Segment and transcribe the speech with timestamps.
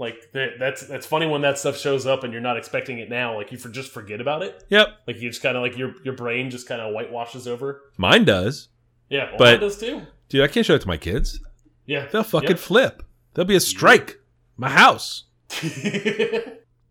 [0.00, 3.10] Like that, that's that's funny when that stuff shows up and you're not expecting it
[3.10, 3.36] now.
[3.36, 4.64] Like you for just forget about it.
[4.70, 7.82] Yep, Like you just kind of like your your brain just kind of whitewashes over.
[7.98, 8.68] mine does.
[9.10, 10.00] Yeah, well, But- mine does too.
[10.30, 11.38] Dude, I can't show it to my kids.
[11.84, 12.58] Yeah, They'll fucking Yep.
[12.58, 13.02] flip.
[13.34, 14.20] There'll be a strike.
[14.56, 15.24] My house.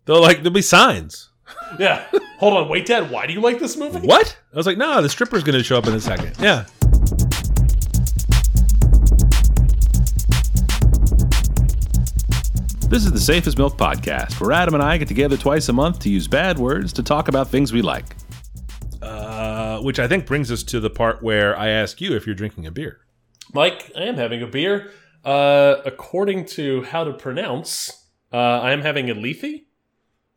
[0.05, 1.29] They'll like there'll be signs.
[1.79, 2.05] yeah.
[2.39, 3.09] Hold on, wait, Dad.
[3.11, 3.99] Why do you like this movie?
[4.05, 4.37] What?
[4.53, 6.35] I was like, no, the stripper's gonna show up in a second.
[6.39, 6.65] Yeah.
[12.89, 15.73] This is the Safe as Milk podcast, where Adam and I get together twice a
[15.73, 18.15] month to use bad words to talk about things we like.
[18.99, 22.33] Uh, which I think brings us to the part where I ask you if you're
[22.33, 23.01] drinking a beer.
[23.53, 24.89] Mike, I am having a beer.
[25.23, 29.61] Uh, according to how to pronounce, uh, I am having a Lethe.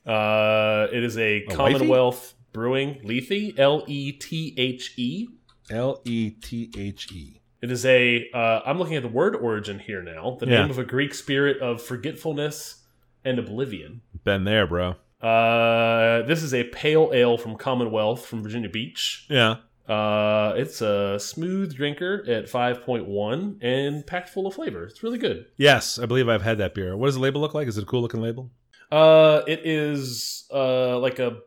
[0.05, 5.27] Uh, it is a, A Commonwealth Brewing Lethe, L E T H E.
[5.71, 7.41] L E T H E.
[7.63, 8.29] It is a.
[8.35, 10.37] Uh, I'm looking at the word origin here now.
[10.41, 10.63] The Yeah.
[10.63, 12.83] name of a Greek spirit of forgetfulness
[13.25, 14.03] and oblivion.
[14.25, 14.97] Been there, bro.
[15.21, 19.27] Uh, this is a pale ale from Commonwealth from Virginia Beach.
[19.31, 19.57] Yeah.
[19.89, 24.85] Uh, it's a smooth drinker at 5.1 and packed full of flavor.
[24.85, 25.47] It's really good.
[25.57, 26.97] Yes, I believe I've had that beer.
[26.97, 27.69] What does the label look like?
[27.69, 28.51] Is it a cool looking label?
[28.91, 31.39] Uh, it is uh like a.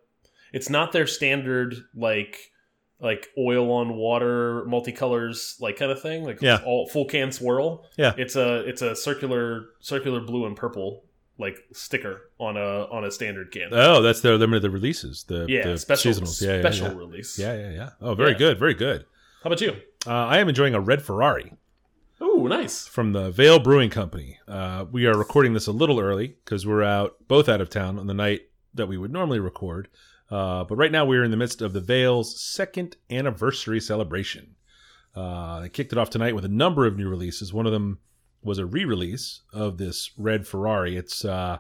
[0.54, 2.38] It's not their standard like
[3.02, 6.60] like oil on water multicolors like kind of thing like Yeah.
[6.66, 7.86] all full can swirl.
[7.98, 8.14] Yeah.
[8.18, 11.04] It's a it's a circular circular blue and purple
[11.38, 13.70] like sticker on a on a standard can.
[13.74, 15.24] Oh, that's their limited releases.
[15.26, 16.42] The yeah, the special seasonals.
[16.42, 16.98] Yeah, yeah, special yeah.
[16.98, 17.38] release.
[17.40, 17.90] Yeah, yeah, yeah.
[18.02, 18.38] Oh, very Yeah.
[18.38, 19.06] good, very good.
[19.44, 19.74] How about you?
[20.08, 21.54] Uh, I am enjoying a red Ferrari
[22.22, 22.88] Oh, nice.
[22.88, 24.40] from the Veil Brewing Company.
[24.48, 28.00] Uh, we are recording this a little early because we're out both out of town
[28.00, 28.44] on the night
[28.74, 29.90] that we would normally record.
[30.30, 34.56] Uh, but right now we're in the midst of the Veil's second anniversary celebration.
[35.16, 37.54] Uh, they kicked it off tonight with a number of new releases.
[37.54, 38.00] One of them
[38.44, 40.98] was a re-release of this red Ferrari.
[40.98, 41.58] It's uh,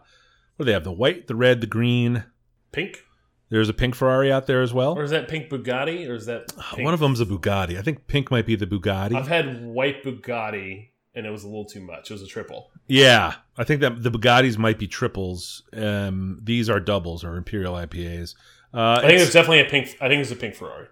[0.56, 0.84] what do they have?
[0.84, 2.26] The white, the red, the green.
[2.72, 3.04] Pink,
[3.50, 4.98] There's a pink Ferrari out there as well.
[4.98, 6.84] or is that pink Bugatti, or is that pink?
[6.84, 7.78] One of them's a Bugatti.
[7.78, 9.16] I think pink might be the Bugatti.
[9.16, 12.12] I've had white Bugatti, and it was a little too much.
[12.12, 12.72] It was a triple.
[12.88, 15.64] yeah, I think that the Bugattis might be triples.
[15.72, 18.36] Um, these are doubles or Imperial IPAs.
[18.76, 19.96] Uh, I think it's- it's definitely a pink.
[20.02, 20.88] I think it's a pink Ferrari.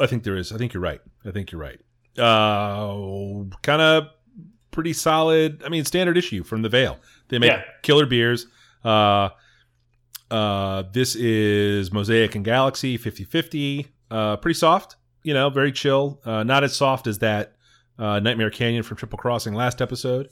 [0.00, 0.50] I think there is.
[0.52, 1.00] I think you're right.
[1.24, 1.78] I think you're right.
[2.18, 4.08] Uh, kind of
[4.72, 5.62] pretty solid.
[5.64, 6.98] I mean, standard issue from the Veil.
[7.28, 7.62] They make Yeah.
[7.82, 8.46] killer beers.
[8.84, 9.28] Uh,
[10.30, 13.86] uh, this is Mosaic and Galaxy 50 50.
[14.10, 16.20] Uh, pretty soft, you know, very chill.
[16.24, 17.54] Uh, not as soft as that
[17.98, 20.28] uh, Nightmare Canyon from Triple Crossing last episode.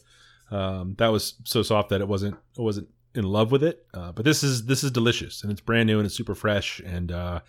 [0.50, 3.87] Um, that was so soft that it wasn't it wasn't in love with it.
[3.94, 6.81] Uh, but this is this is delicious and it's brand new and it's super fresh
[6.81, 7.41] and uh,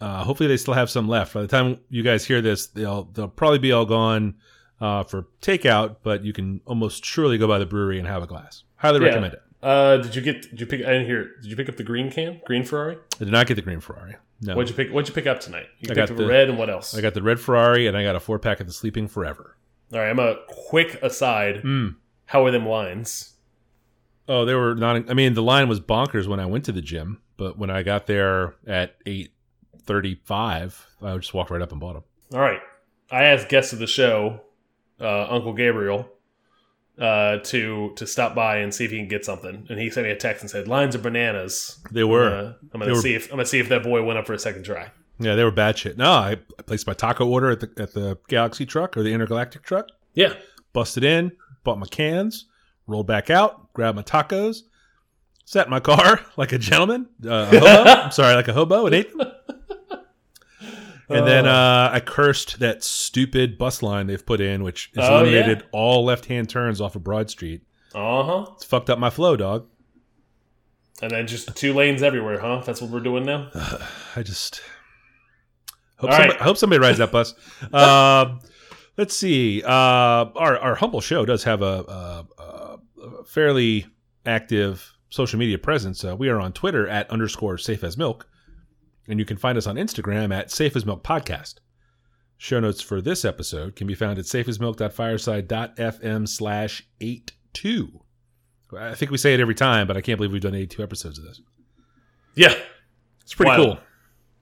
[0.00, 1.34] uh, hopefully they still have some left.
[1.34, 4.34] By the time you guys hear this, they'll they'll probably be all gone
[4.80, 5.96] uh, for takeout.
[6.02, 8.64] But you can almost surely go by the brewery and have a glass.
[8.76, 9.06] Highly Yeah.
[9.08, 9.42] recommend it.
[9.62, 10.42] Uh, did you get?
[10.50, 10.80] Did you pick?
[10.80, 11.32] I didn't hear.
[11.42, 12.40] Did you pick up the green can?
[12.46, 12.96] Green Ferrari?
[13.20, 14.16] I did not get the green Ferrari.
[14.40, 14.90] No, What'd you pick?
[14.90, 15.66] What'd you pick up tonight?
[15.80, 16.96] You I picked got the- red and what else?
[16.96, 19.58] I got the red Ferrari and I got a four pack of the Sleeping Forever.
[19.92, 21.56] All right, I'm a quick aside.
[21.62, 21.96] Mm.
[22.24, 23.29] How are them lines?
[24.32, 25.10] Oh, they were not.
[25.10, 27.82] I mean, the line was bonkers when I went to the gym, but when I
[27.82, 29.32] got there at eight
[29.82, 32.04] thirty-five, I just walked right up and bought them.
[32.32, 32.60] All right,
[33.10, 34.40] I asked guests of the show,
[35.00, 36.08] uh, Uncle Gabriel,
[36.98, 40.06] uh, to to stop by and see if he can get something, and he sent
[40.06, 41.80] me a text and said lines are bananas.
[41.90, 44.18] They were, I'm gonna They were- see if I'm gonna see if that boy went
[44.18, 44.90] up for a second try.
[45.18, 45.98] yeah, they were bad shit.
[45.98, 49.12] No, I, I placed my taco order at the at the Galaxy truck or the
[49.12, 49.88] Intergalactic truck.
[50.14, 50.34] Yeah,
[50.72, 51.32] busted in,
[51.64, 52.46] bought my cans,
[52.86, 54.62] rolled back out, grabbed my tacos,
[55.44, 57.66] sat in my car like a gentleman, uh, a hobo.
[57.90, 59.32] I'm sorry, like a hobo, and ate them.
[61.12, 65.16] And then uh, I cursed that stupid bus line they've put in, which has Oh,
[65.18, 67.62] eliminated all left-hand turns off of Broad Street.
[67.96, 68.46] uh huh.
[68.54, 69.66] It's fucked up my flow, dog.
[71.02, 72.62] And then just two lanes everywhere, huh?
[72.64, 73.50] That's what we're doing now.
[74.14, 74.62] I just
[75.96, 76.40] hope somebody, right.
[76.40, 77.34] I hope somebody rides that bus.
[77.72, 78.38] Um,
[78.96, 79.64] let's see.
[79.64, 79.68] Uh,
[80.36, 82.24] our our humble show does have a
[83.26, 83.86] fairly
[84.26, 86.04] active social media presence.
[86.04, 88.26] Uh, we are on Twitter at underscore safe as milk,
[89.08, 91.54] and you can find us on Instagram at safe as milk podcast.
[92.38, 98.00] Show notes for this episode can be found at safeasmilk.fireside.fm slash eight two.
[98.78, 101.18] I think we say it every time, but I can't believe we've done 82 episodes
[101.18, 101.40] of this.
[102.36, 102.54] Yeah,
[103.22, 103.66] It's pretty Wild.
[103.66, 103.78] cool.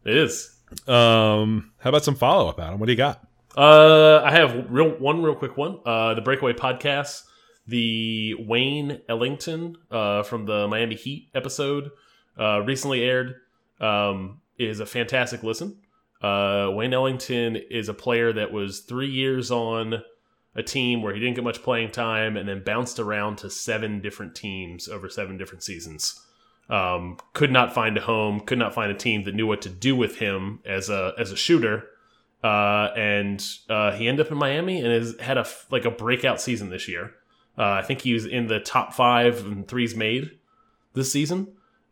[0.04, 0.54] it is.
[0.86, 2.78] Um, how about some follow up, Adam?
[2.78, 3.26] What do you got?
[3.56, 5.80] Uh, I have real one real quick one.
[5.86, 7.22] Uh, the Breakaway Podcast,
[7.68, 11.90] the Wayne Ellington uh, from the Miami Heat episode
[12.38, 13.36] uh, recently aired
[13.80, 15.76] um, is a fantastic listen.
[16.22, 20.02] Uh, Wayne Ellington is a player that was three years on
[20.54, 24.00] a team where he didn't get much playing time, and then bounced around to seven
[24.00, 26.20] different teams over seven different seasons.
[26.68, 29.68] Um, could not find a home, could not find a team that knew what to
[29.68, 31.84] do with him as a as a shooter,
[32.42, 36.40] uh, and uh, he ended up in Miami and has had a like a breakout
[36.40, 37.12] season this year.
[37.58, 40.38] Uh, I think he was in the top five in threes made
[40.94, 41.48] this season.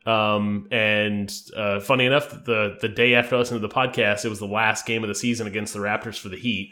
[0.06, 4.38] Um, and uh, funny enough, the the day after listening to the podcast, it was
[4.38, 6.70] the last game of the season against the Raptors for the Heat,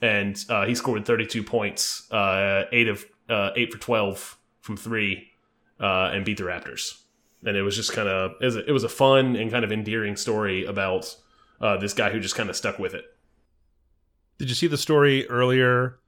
[0.00, 5.28] and uh, he scored 32 points, uh, eight of uh, eight for 12 from three,
[5.78, 6.98] uh, and beat the Raptors.
[7.44, 9.64] And it was just kind of it, was a- it was a fun and kind
[9.64, 11.14] of endearing story about
[11.80, 13.04] this guy who just kind of stuck with it.
[14.38, 16.00] Did you see the story earlier?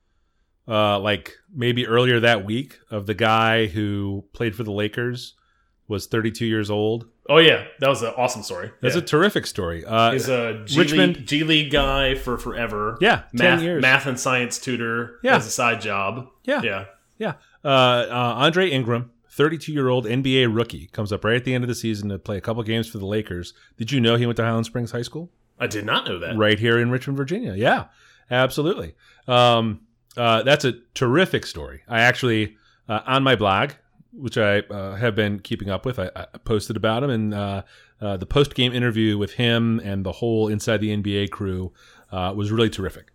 [0.67, 5.35] Uh, like maybe earlier that week of the guy who played for the Lakers
[5.89, 7.07] was 32 years old.
[7.29, 8.71] Oh yeah, that was an awesome story.
[8.81, 9.03] That's yeah.
[9.03, 9.85] a terrific story.
[9.85, 12.97] Uh, He's a G Richmond- League, G League guy for forever.
[13.01, 13.83] yeah, 10 math, years.
[13.83, 15.37] math and science tutor Yeah.
[15.37, 16.29] as a side job.
[16.45, 16.63] Yeah.
[16.63, 16.85] yeah.
[17.19, 17.35] Yeah.
[17.65, 17.69] Uh,
[18.11, 21.69] uh, Andre Ingram, 32 year old NBA rookie, comes up right at the end of
[21.69, 23.53] the season to play a couple games for the Lakers.
[23.79, 25.31] Did you know he went to Highland Springs High School?
[25.59, 26.37] I did not know that.
[26.37, 27.55] Right here in Richmond, Virginia.
[27.55, 27.85] Yeah,
[28.31, 28.95] absolutely.
[29.29, 29.83] Um,
[30.17, 31.83] uh, that's a terrific story.
[31.89, 32.57] I actually,
[32.89, 33.73] uh, on my blog,
[34.13, 37.63] which I uh, have been keeping up with, I, I posted about him and uh,
[38.01, 41.73] uh, the post game interview with him and the whole Inside the NBA crew
[42.13, 43.11] uh, was really terrific.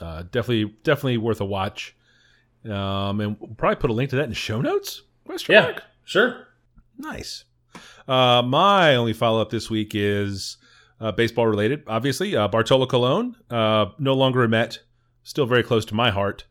[0.00, 1.96] Uh, definitely, definitely worth a watch.
[2.64, 5.02] Um, and we'll probably put a link to that in show notes.
[5.24, 5.82] Question Yeah, mark?
[6.04, 6.46] sure.
[6.98, 7.44] Nice.
[8.08, 10.58] Uh, my only follow up this week is
[11.00, 11.82] uh, baseball related.
[11.86, 14.78] Obviously, uh, Bartolo Colon, uh, no longer a Met,
[15.26, 16.46] still very close to my heart.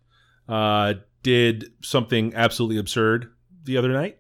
[0.48, 3.32] Uh, did something absolutely absurd
[3.64, 4.20] the other night.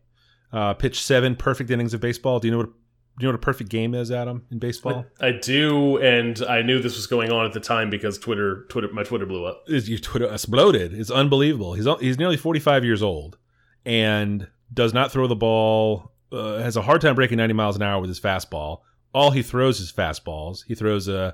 [0.51, 2.39] Uh, pitched seven perfect innings of baseball.
[2.39, 2.69] Do you know what?
[3.17, 5.05] Do you know what a perfect game is, Adam, in baseball?
[5.21, 8.89] I do, and I knew this was going on at the time because Twitter, Twitter,
[8.91, 9.63] my Twitter blew up.
[9.67, 10.93] is your Twitter exploded.
[10.93, 11.75] It's unbelievable.
[11.75, 13.37] He's he's nearly 45 years old
[13.85, 16.11] and does not throw the ball.
[16.31, 18.79] Uh, has a hard time breaking 90 miles an hour with his fastball.
[19.13, 20.65] All he throws is fastballs.
[20.67, 21.31] He throws uh,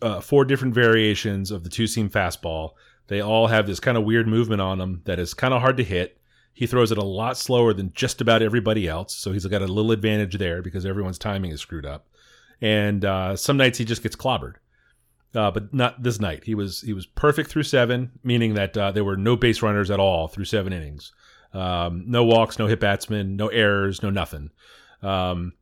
[0.00, 2.72] uh, four different variations of the two seam fastball.
[3.08, 5.76] They all have this kind of weird movement on them that is kind of hard
[5.76, 6.18] to hit.
[6.54, 9.66] He throws it a lot slower than just about everybody else, so he's got a
[9.66, 12.08] little advantage there because everyone's timing is screwed up.
[12.60, 14.56] And uh, some nights he just gets clobbered
[15.34, 16.44] uh, but not this night.
[16.44, 19.90] He was he was perfect through seven, meaning that uh, there were no base runners
[19.90, 21.12] at all through seven innings.
[21.54, 24.50] Um, no walks, no hit batsmen, no errors, no nothing.
[25.02, 25.52] Um,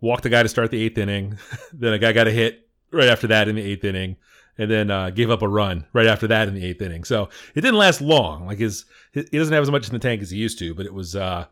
[0.00, 1.38] walked the guy to start the eighth inning.
[1.72, 4.16] then a guy got a hit right after that in the eighth inning,
[4.56, 7.04] and then uh, gave up a run right after that in the eighth inning.
[7.04, 8.46] So it didn't last long.
[8.46, 10.86] Like his, he doesn't have as much in the tank as he used to, but
[10.86, 11.46] it was uh,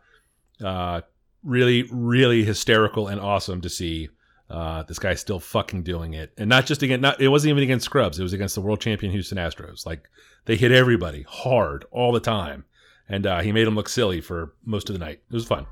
[0.63, 1.01] uh,
[1.43, 4.09] really, really hysterical and awesome to see.
[4.49, 7.03] Uh, this guy's still fucking doing it, and not just against.
[7.03, 8.17] Not it wasn't even against scrubs.
[8.17, 9.85] It was against the world champion Houston Astros.
[9.85, 10.09] Like
[10.45, 12.65] they hit everybody hard all the time,
[13.09, 15.21] and uh, he made them look silly for most of the night.
[15.29, 15.67] It was fun.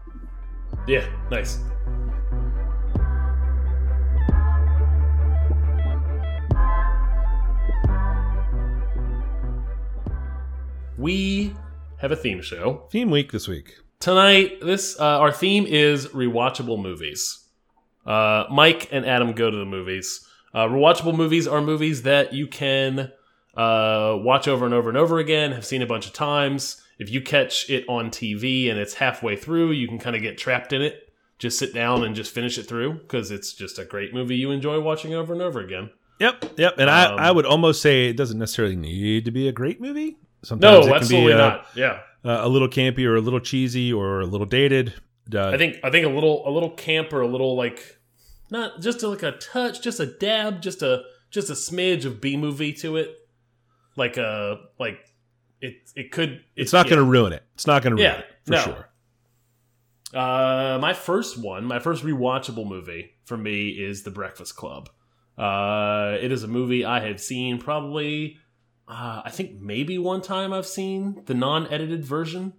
[0.89, 1.61] Yeah, nice.
[11.05, 11.55] We
[11.99, 13.75] have a theme show Theme week this week.
[14.01, 14.63] tonight.
[14.63, 17.47] This uh, our theme is rewatchable movies.
[18.07, 20.27] Uh, Mike and Adam go to the movies.
[20.55, 23.13] Uh, rewatchable movies are movies that you can
[23.55, 25.53] uh, watch over and over and over again.
[25.53, 26.81] Have seen a bunch of times.
[26.99, 30.39] If you catch it on TV and it's halfway through, you can kind of get
[30.39, 31.13] trapped in it.
[31.39, 34.51] Just sit down and just finish it through because it's just a great movie you
[34.53, 35.91] enjoy watching over and over again.
[36.19, 36.75] Yep, yep.
[36.79, 39.83] And Um, I, I would almost say it doesn't necessarily need to be a great
[39.83, 40.17] movie.
[40.51, 41.67] No, Sometimes it can absolutely be a, not.
[41.75, 44.95] Yeah, a little campy or a little cheesy or a little dated.
[45.33, 47.99] Uh, I think I think a little a little camp or a little like
[48.51, 52.21] not just a, like a touch, just a dab, just a just a smidge of
[52.21, 53.11] B movie to it.
[53.97, 54.99] Like a like
[55.61, 56.91] it it could it's not yeah.
[56.91, 57.43] going to ruin it.
[57.55, 58.61] It's not going to ruin Yeah, it for no.
[58.61, 58.89] sure.
[60.13, 64.89] Uh, my first one, my first rewatchable movie for me is The Breakfast Club.
[65.37, 68.39] Uh, it is a movie I have seen probably,
[68.87, 72.55] uh, I think maybe one time I've seen the non-edited version.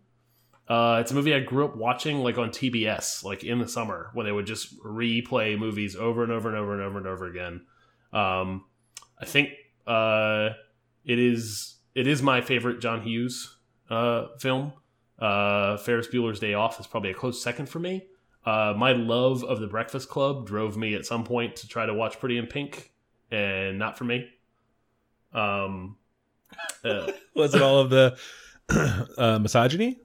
[0.68, 4.10] Uh, it's a movie I grew up watching like on TBS, like in the summer
[4.14, 7.28] when they would just replay movies over and over and over and over and over
[7.28, 7.62] again.
[8.12, 8.66] Um,
[9.20, 9.50] I think
[9.86, 10.50] uh,
[11.04, 13.58] it is it is my favorite John Hughes
[13.90, 14.74] uh, film.
[15.20, 18.08] Uh, Ferris Bueller's Day Off is probably a close second for me.
[18.46, 21.94] Uh, my love of The Breakfast Club drove me at some point to try to
[21.94, 22.92] watch Pretty in Pink,
[23.32, 24.28] and not for me.
[25.34, 25.98] Um,
[26.84, 28.18] uh, Was it all of the
[29.18, 30.00] uh, misogyny?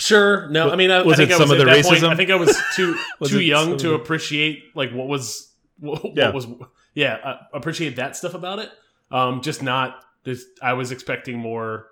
[0.00, 1.84] sure, no, I mean, I, Was I think it I some was of the that
[1.84, 2.08] point- racism?
[2.08, 6.16] I think I was too Was too young to appreciate like what was what, what
[6.16, 6.30] Yeah.
[6.30, 6.46] was
[6.94, 7.18] yeah,
[7.52, 8.70] I appreciate that stuff about it.
[9.10, 10.00] Um, just not.
[10.24, 11.88] Just I was expecting more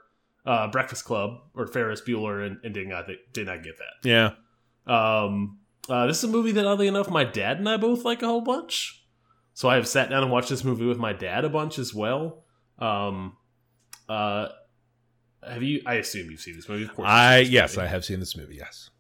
[0.47, 4.09] uh, Breakfast Club or Ferris Bueller, and, and did not did not get that.
[4.09, 4.31] Yeah.
[4.87, 8.23] Um, uh, this is a movie that, oddly enough, my dad and I both like
[8.23, 9.05] a whole bunch.
[9.55, 11.93] So I have sat down and watched this movie with my dad a bunch as
[11.93, 12.45] well.
[12.79, 13.37] Um,
[14.09, 14.49] uh,
[15.47, 15.83] have you?
[15.87, 16.85] I assume you've seen this movie.
[16.85, 17.87] Of course, I yes, movie.
[17.87, 18.57] I have seen this movie.
[18.57, 18.91] Yes.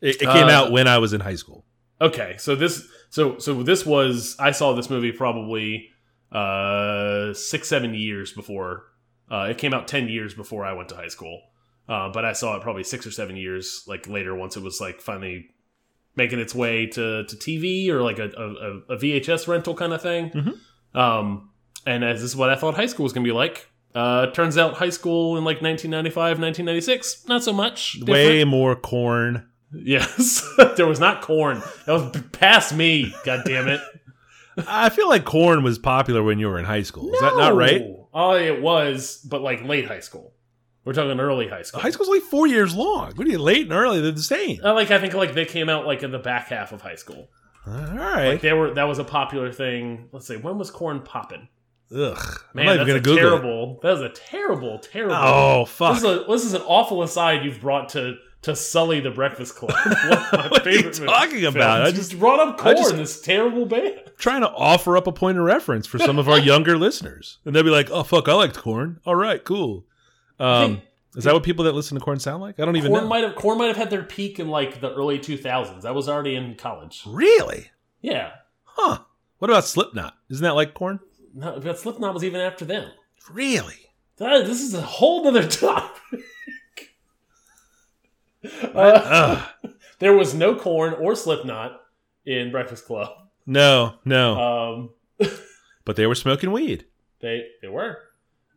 [0.00, 1.64] It, it came Uh, out when I was in high school.
[2.00, 5.88] Okay, so this, so so this was I saw this movie probably
[6.32, 8.84] uh six seven years before.
[9.30, 11.40] Uh, it came out ten years before I went to high school,
[11.88, 14.80] uh, but I saw it probably six or seven years like later once it was
[14.80, 15.48] like finally
[16.14, 20.00] making its way to, to TV or like a, a, a VHS rental kind of
[20.00, 20.30] thing.
[20.30, 20.98] Mhm.
[20.98, 21.50] Um,
[21.84, 23.68] and as this is what I thought high school was gonna be like.
[23.96, 27.92] Uh, turns out high school in like 1995, 1996, not so much.
[27.94, 28.10] different.
[28.10, 29.48] Way more Korn.
[29.72, 31.62] Yes, there was not Korn.
[31.86, 33.14] That was past me.
[33.24, 33.80] God damn it!
[34.68, 37.10] I feel like Korn was popular when you were in high school.
[37.10, 37.82] Is that not right?
[38.12, 40.34] Oh, it was, but like late high school.
[40.84, 41.80] We're talking early high school.
[41.80, 43.12] High school's like four years long.
[43.16, 44.02] What are you late and early?
[44.02, 44.60] They're the same.
[44.62, 46.94] Uh, like I think like they came out like in the back half of high
[46.96, 47.28] school.
[47.66, 48.28] All right.
[48.28, 50.10] Like they were that was a popular thing.
[50.12, 51.48] Let's say when was Korn popping?
[51.94, 52.40] Ugh.
[52.54, 53.20] man, I'm not that's even a gonna Google it.
[53.20, 53.78] terrible.
[53.82, 55.14] That is a terrible, terrible.
[55.16, 55.96] Oh this fuck!
[55.98, 59.70] is a this is an awful aside you've brought to to sully the Breakfast Club.
[59.84, 61.54] One of my What are you talking films.
[61.56, 61.82] about?
[61.82, 62.76] I You just- brought up Korn.
[62.76, 64.00] just- this terrible band.
[64.18, 67.54] trying to offer up a point of reference for some of our younger listeners, and
[67.54, 69.00] they'll be like, "Oh fuck, I liked Korn.
[69.06, 69.84] All right, cool."
[70.40, 70.82] Um,
[71.16, 72.58] is that what people that listen to Korn sound like?
[72.60, 73.08] I don't even Korn know.
[73.08, 75.84] might have Korn might have had their peak in like the early 2000s.
[75.84, 77.02] I was already in college.
[77.06, 77.70] really?
[78.02, 78.32] Yeah,
[78.64, 78.98] Huh?
[79.38, 80.14] What about Slipknot?
[80.30, 81.00] Isn't that like Korn?
[81.38, 82.90] No, but Slipknot was even after them.
[83.30, 83.90] Really?
[84.16, 86.22] That- this is a whole nother topic.
[88.74, 89.44] Uh,
[89.98, 91.80] there was no Korn or Slipknot
[92.24, 93.10] in Breakfast Club.
[93.46, 94.90] No, no.
[95.20, 95.28] Um,
[95.84, 96.84] but they were smoking weed.
[97.20, 97.98] they they were.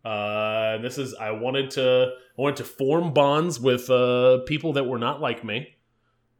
[0.06, 4.86] Uh, this is I wanted to I wanted to form bonds with uh, people that
[4.86, 5.76] were not like me,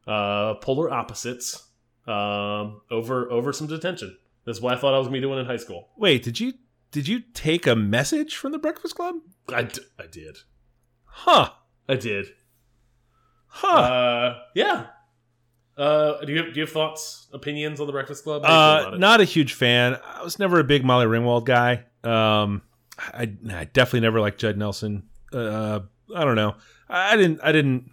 [0.08, 1.68] uh, polar opposites,
[2.08, 4.18] um, over over some detention.
[4.50, 5.90] That's what I thought I was gonna be doing in high school.
[5.96, 6.54] Wait, did you
[6.90, 9.18] did you take a message from the Breakfast Club?
[9.48, 10.38] I, d I did.
[11.04, 11.52] Huh?
[11.88, 12.26] I did.
[13.46, 13.68] Huh?
[13.68, 14.88] Uh, yeah.
[15.78, 18.42] Uh, do you do you have thoughts, opinions on the Breakfast Club?
[18.44, 20.00] Uh, not a huge fan.
[20.04, 21.84] I was never a big Molly Ringwald guy.
[22.04, 22.64] Um,
[22.98, 25.10] I, I definitely never liked Judd Nelson.
[25.32, 25.82] Uh,
[26.16, 26.56] I don't know.
[26.90, 27.40] I didn't.
[27.44, 27.92] I didn't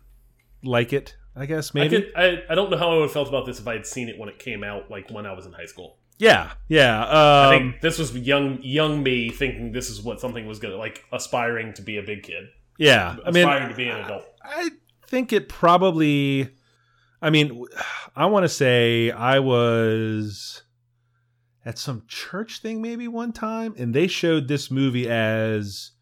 [0.64, 1.18] like it.
[1.36, 2.00] I guess I, maybe.
[2.00, 3.86] could, I I don't know how I would have felt about this if I had
[3.86, 5.98] seen it when it came out, like when I was in high school.
[6.18, 7.04] Yeah, yeah.
[7.04, 10.76] I Um, think this was young young me thinking this is what something was gonna
[10.76, 12.44] like aspiring to be a big kid,
[12.78, 13.16] yeah.
[13.24, 14.24] I mean, aspiring to be an adult.
[14.44, 14.70] I
[15.06, 16.50] think it probably.
[17.22, 17.64] I mean,
[18.14, 20.62] I want to say I was
[21.64, 25.92] at some church thing maybe one time, and they showed this movie as.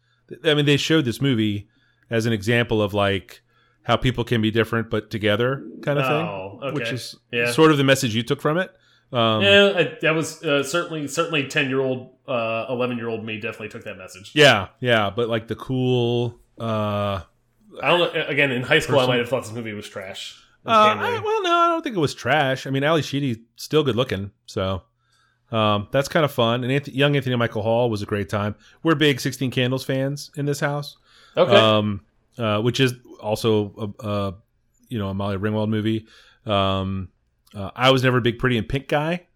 [0.43, 1.69] I mean, they showed this movie
[2.09, 3.41] as an example of like
[3.83, 6.73] how people can be different but together kind of thing, Oh, okay.
[6.73, 7.51] which is Yeah.
[7.51, 8.71] sort of the message you took from it.
[9.15, 13.23] Um, yeah, I, that was uh, certainly certainly ten year old, uh, eleven year old
[13.23, 14.31] me definitely took that message.
[14.35, 16.37] yeah, yeah, but like the cool.
[16.59, 17.21] Uh,
[17.81, 18.25] I don't know.
[18.27, 20.41] Again, in high school, I might have thought this movie was trash.
[20.65, 22.67] Uh, I, well, no, I don't think it was trash.
[22.67, 24.81] I mean, Ally Sheedy still good looking, so
[25.51, 26.65] um, that's kind of fun.
[26.65, 28.55] And Anth- young Anthony Michael Hall was a great time.
[28.83, 30.97] We're big Sixteen Candles fans in this house,
[31.37, 31.55] okay.
[31.55, 32.01] um,
[32.37, 34.33] uh, which is also a, a
[34.89, 36.05] you know a Molly Ringwald movie.
[36.45, 37.09] Um,
[37.55, 39.27] uh, I was never a big Pretty in Pink guy,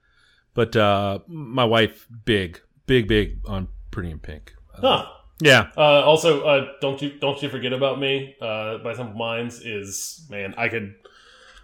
[0.53, 4.53] but uh, my wife big, big, big on Pretty in Pink.
[4.75, 5.05] Uh, huh.
[5.41, 8.35] Yeah, Uh, also, uh, don't you don't you forget about me?
[8.41, 10.95] Uh, by Simple Minds is man, I could.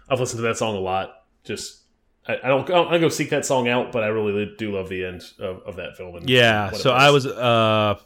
[0.08, 1.24] I've listened to that song a lot.
[1.44, 1.82] Just
[2.26, 4.88] I, I don't I don't go seek that song out, but I really do love
[4.88, 6.18] the end of, of that film.
[6.24, 6.70] Yeah.
[6.70, 7.96] So I was uh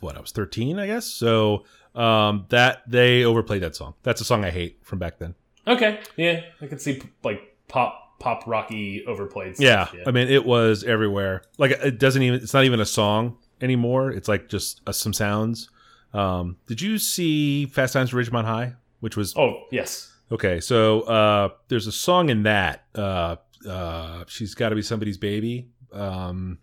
[0.00, 1.04] what, I was 13, I guess.
[1.04, 3.92] So um that they overplayed that song.
[4.04, 5.34] That's a song I hate from back then.
[5.66, 6.00] okay.
[6.16, 9.58] Yeah, I could see like pop pop rocky overplayed.
[9.58, 9.88] Yeah.
[10.06, 11.42] I mean, it was everywhere.
[11.56, 14.10] Like it doesn't even it's not even a song anymore.
[14.10, 15.70] It's like just uh, some sounds.
[16.12, 20.12] Um did you see Fast Times at Ridgemont High, which was Oh yes.
[20.30, 22.84] Okay, so uh, there's a song in that.
[22.94, 25.70] Uh, uh, She's got to be somebody's baby.
[25.90, 26.58] Um,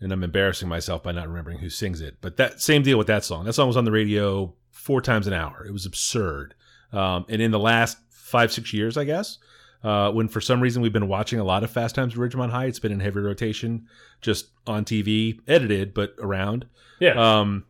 [0.00, 2.18] and I'm embarrassing myself by not remembering who sings it.
[2.20, 3.46] But that same deal with that song.
[3.46, 5.64] That song was on the radio four times an hour.
[5.66, 6.54] It was absurd.
[6.92, 9.38] Um, and in the last five, six years, I guess,
[9.82, 12.50] uh, when for some reason we've been watching a lot of Fast Times at Ridgemont
[12.50, 13.86] High, it's been in heavy rotation,
[14.20, 16.66] just on TV, edited, but around.
[17.00, 17.40] Yeah.
[17.40, 17.64] Um,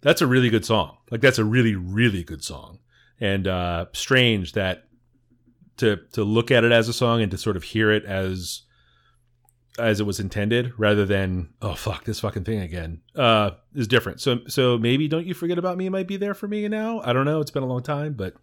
[0.00, 0.98] that's a really good song.
[1.10, 2.80] Like that's a really, really good song,
[3.20, 4.86] and uh, strange that
[5.78, 8.62] to to look at it as a song and to sort of hear it as
[9.78, 14.20] as it was intended rather than oh fuck this fucking thing again uh is different
[14.20, 17.12] so so maybe don't you forget about me might be there for me now i
[17.12, 18.34] don't know it's been a long time but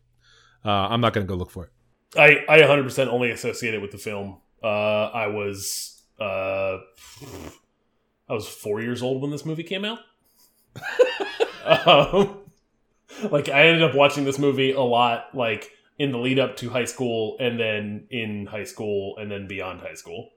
[0.63, 1.72] uh i'm not gonna go look for it
[2.17, 4.38] I I 100% only associate it with the film.
[4.63, 4.67] Uh,
[5.13, 6.77] I was uh,
[8.29, 10.00] I was four years old when this movie came out.
[11.65, 12.39] um,
[13.32, 16.70] like I ended up watching this movie a lot, like in the lead up to
[16.70, 20.29] high school, and then in high school, and then beyond high school.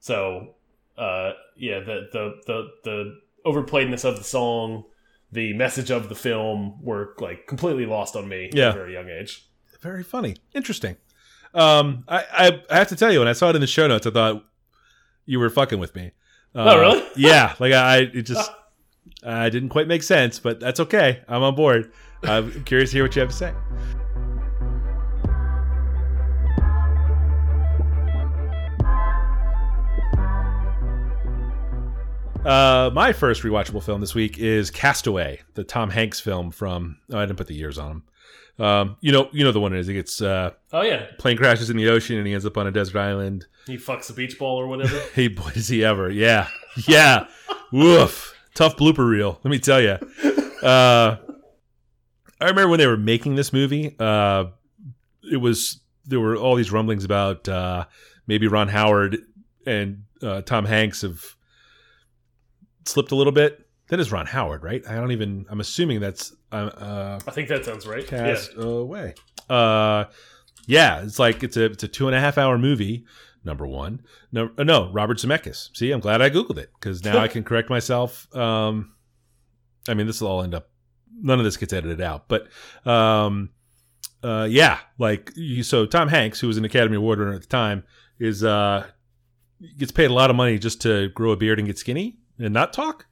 [0.00, 0.54] So,
[0.96, 4.84] uh, yeah, the the the the overplayedness of the song,
[5.32, 8.68] the message of the film were like completely lost on me Yeah.
[8.68, 9.44] at a very young age.
[9.80, 10.96] very funny interesting
[11.54, 13.86] um I, I i have to tell you when i saw it in the show
[13.86, 14.44] notes i thought
[15.26, 16.12] you were fucking with me
[16.54, 17.06] uh, Oh, really?
[17.16, 18.50] yeah like i it just
[19.22, 23.04] i didn't quite make sense but that's okay i'm on board i'm curious to hear
[23.04, 23.52] what you have to say
[32.44, 36.96] Uh, my first rewatchable film this week is Castaway, the Tom Hanks film from.
[37.12, 38.02] Oh, I didn't put the years on him.
[38.58, 39.86] Um, you know, you know the one it is.
[39.86, 42.66] He gets uh, Oh yeah, plane crashes in the ocean and he ends up on
[42.66, 43.46] a desert island.
[43.66, 44.98] he fucks a beach ball or whatever.
[45.14, 46.10] Hey, boy, does he ever?
[46.10, 46.48] Yeah,
[46.86, 47.26] yeah.
[47.72, 48.34] Woof.
[48.54, 49.38] Tough blooper reel.
[49.44, 49.98] Let me tell you.
[50.62, 51.16] Uh,
[52.40, 53.94] I remember when they were making this movie.
[53.98, 54.46] Uh,
[55.30, 57.84] it was there were all these rumblings about uh,
[58.26, 59.18] maybe Ron Howard
[59.66, 61.22] and uh, Tom Hanks have
[62.86, 63.67] slipped a little bit.
[63.88, 64.86] That is Ron Howard, right?
[64.86, 65.46] I don't even.
[65.48, 68.06] I'm assuming that's uh, uh, I think that sounds right.
[68.06, 69.14] cast away.
[69.48, 70.04] Uh,
[70.66, 73.06] yeah, it's like it's a it's a two and a half hour movie.
[73.44, 75.74] Number one, no, uh, no, Robert Zemeckis.
[75.74, 78.34] See, I'm glad I googled it because now I can correct myself.
[78.36, 78.94] Um,
[79.88, 80.68] I mean, this will all end up.
[81.20, 82.48] None of this gets edited out, but
[82.86, 83.50] um,
[84.22, 85.62] uh, yeah, like you.
[85.62, 87.84] So Tom Hanks, who was an Academy Award winner at the time,
[88.18, 88.86] is uh
[89.78, 92.52] gets paid a lot of money just to grow a beard and get skinny and
[92.52, 93.06] not talk.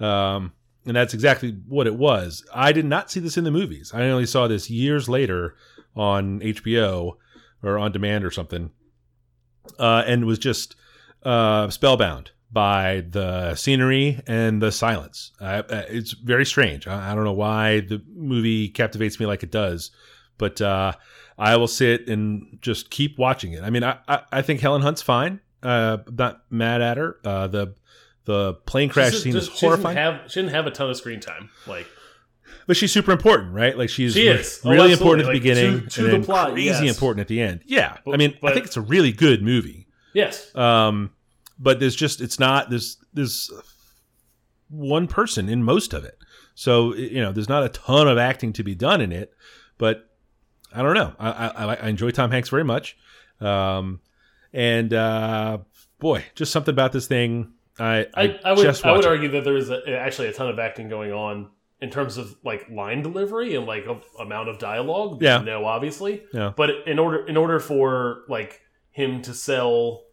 [0.00, 0.52] Um,
[0.86, 2.44] and that's exactly what it was.
[2.54, 3.92] I did not see this in the movies.
[3.94, 5.56] I only saw this years later
[5.96, 7.16] on HBO
[7.62, 8.70] or on demand or something,
[9.78, 10.76] uh, and was just
[11.22, 15.32] uh, spellbound by the scenery and the silence.
[15.40, 16.86] It's very strange.
[16.86, 19.90] I, I don't know why the movie captivates me like it does,
[20.38, 20.92] but uh,
[21.38, 23.62] I will sit and just keep watching it.
[23.62, 25.40] I mean, I, I, I think Helen Hunt's fine.
[25.62, 27.16] Uh, not mad at her.
[27.24, 27.74] Uh, the
[28.26, 29.96] the plane crash scene is she doesn't horrifying.
[29.96, 31.50] Have, she didn't have a ton of screen time.
[31.66, 31.86] Like
[32.66, 33.76] But she's super important, right?
[33.76, 34.60] Like she's She is.
[34.64, 34.92] Oh, really absolutely.
[34.92, 36.96] important at the Like, beginning, to- to and the plot, crazy yes.
[36.96, 37.60] important at the end.
[37.66, 39.86] Yeah, But- I mean, I think it's a really good movie.
[40.14, 41.10] yes, Um,
[41.58, 43.50] but there's just it's not there's there's
[44.68, 46.18] one person in most of it,
[46.54, 49.32] so you know there's not a ton of acting to be done in it.
[49.78, 50.08] But
[50.74, 51.12] I don't know.
[51.18, 52.96] I I, I enjoy Tom Hanks very much,
[53.40, 54.00] um,
[54.52, 55.58] and uh,
[56.00, 57.52] boy, just something about this thing.
[57.78, 59.08] I I, I would just I would it.
[59.08, 62.36] argue that there is a, actually a ton of acting going on in terms of
[62.44, 65.20] like line delivery and like a, amount of dialogue.
[65.22, 65.38] Yeah.
[65.38, 66.22] no, obviously.
[66.32, 66.52] Yeah.
[66.56, 68.60] But in order in order for like
[68.90, 70.04] him to sell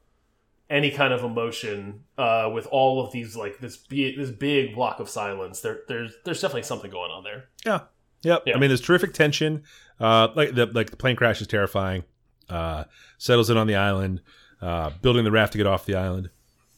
[0.70, 5.00] any kind of emotion uh, with all of these like this be this big block
[5.00, 7.46] of silence, there there's there's definitely something going on there.
[7.66, 7.82] Yeah.
[8.24, 8.44] Yep.
[8.46, 8.56] Yeah.
[8.56, 9.64] I mean, there's terrific tension.
[10.00, 12.04] Uh, like the like the plane crash is terrifying.
[12.50, 12.84] Uh,
[13.18, 14.22] settles in on the island,
[14.62, 16.30] uh, building the raft to get off the island.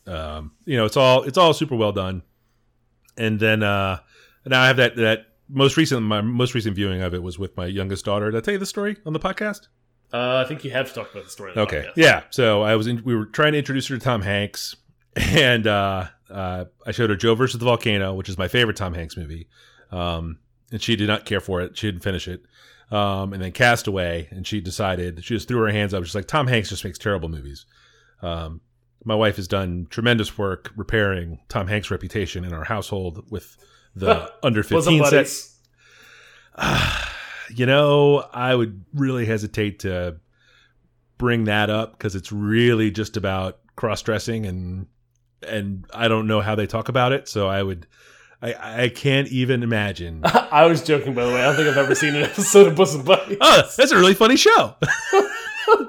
[0.08, 2.24] Um, you know, it's all it's all super well done.
[3.18, 4.00] And then uh,
[4.46, 7.56] now I have that that most recent my most recent viewing of it was with
[7.56, 8.32] my youngest daughter.
[8.32, 9.68] Did I tell you the story on the podcast?
[10.12, 11.52] Uh, I think you have talked about the story.
[11.52, 11.88] on the Okay.
[11.88, 11.94] podcast.
[11.96, 12.24] Yeah.
[12.30, 14.76] So I was in, we were trying to introduce her to Tom Hanks,
[15.16, 18.94] and uh, uh, I showed her Joe versus the Volcano, which is my favorite Tom
[18.94, 19.48] Hanks movie,
[19.92, 20.38] um,
[20.72, 21.78] and she did not care for it.
[21.78, 22.44] She didn't finish it.
[22.92, 26.04] Um, and then Castaway, and she decided she just threw her hands up.
[26.04, 27.66] She's like, Tom Hanks just makes terrible movies.
[28.22, 28.62] Um,
[29.04, 33.58] my wife has done tremendous work repairing Tom Hanks' reputation in our household with
[33.96, 35.60] the under 15 set buddies.
[37.56, 40.18] you know, I would really hesitate to
[41.18, 44.88] bring that up because it's really just about cross dressing and
[45.48, 47.28] and I don't know how they talk about it.
[47.28, 47.88] So I would
[48.42, 50.22] I I can't even imagine.
[50.24, 51.42] I was joking, by the way.
[51.42, 53.38] I don't think I've ever seen an episode of Bosom Buddies.
[53.42, 54.76] oh, that's a really funny show.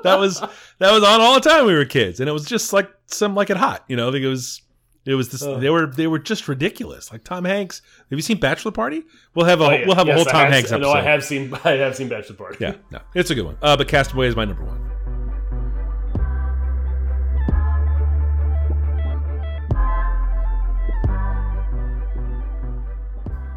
[0.02, 2.72] that was that was on all the time we were kids, and it was just
[2.72, 3.84] like some like it hot.
[3.88, 4.62] You know, I think it was
[5.06, 5.42] it was this.
[5.42, 5.58] Oh.
[5.60, 7.12] They were they were just ridiculous.
[7.12, 7.82] Like Tom Hanks.
[8.10, 9.02] Have you seen Bachelor Party?
[9.34, 9.86] We'll have a Oh, yeah.
[9.86, 10.88] we'll have a whole I Tom Hanks episode.
[10.88, 11.52] No, I have seen.
[11.64, 12.56] I have seen Bachelor Party.
[12.60, 13.58] Yeah, no, it's a good one.
[13.60, 14.80] Uh, but Castaway is my number one.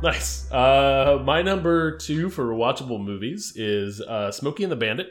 [0.03, 0.49] Nice.
[0.51, 5.07] Uh, my number two for watchable movies is uh, Smokey and the Bandit.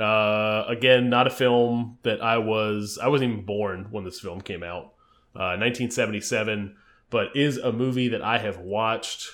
[0.00, 4.40] Uh, again, not a film that I was I wasn't even born when this film
[4.40, 4.94] came out,
[5.34, 6.76] uh, 1977,
[7.10, 9.28] but is a movie that I have watched.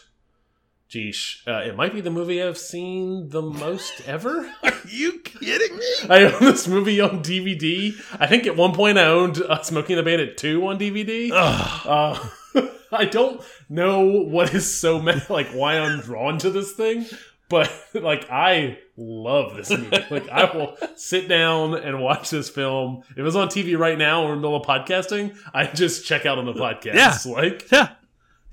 [0.91, 4.51] Geesh, uh, it might be the movie I've seen the most ever.
[4.63, 5.87] Are you kidding me?
[6.09, 7.95] I own this movie on DVD.
[8.19, 11.31] I think at one point I owned uh, Smokey and the Bandit 2 on DVD.
[11.33, 12.29] Uh,
[12.93, 14.97] I don't know what is so
[15.29, 17.05] like why I'm drawn to this thing,
[17.49, 19.97] but like I love this movie.
[20.11, 23.03] Like I will sit down and watch this film.
[23.11, 26.05] If it was on TV right now or in the middle of podcasting, I just
[26.07, 26.95] check out on the podcast.
[27.27, 27.33] Yeah.
[27.33, 27.89] Like Yeah.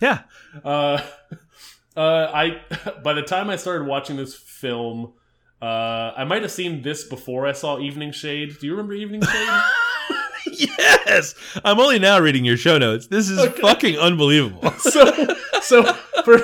[0.02, 0.20] Yeah.
[0.64, 1.02] uh,
[1.98, 2.62] uh, I
[3.04, 5.14] by the time I started watching this film,
[5.62, 8.60] uh, I might have seen this before I saw Evening Shade.
[8.60, 9.62] Do you remember Evening Shade?
[10.78, 11.34] yes.
[11.64, 13.08] I'm only now reading your show notes.
[13.08, 13.62] This is Okay.
[13.62, 14.70] fucking unbelievable.
[14.80, 15.12] so
[15.62, 15.84] so
[16.24, 16.38] for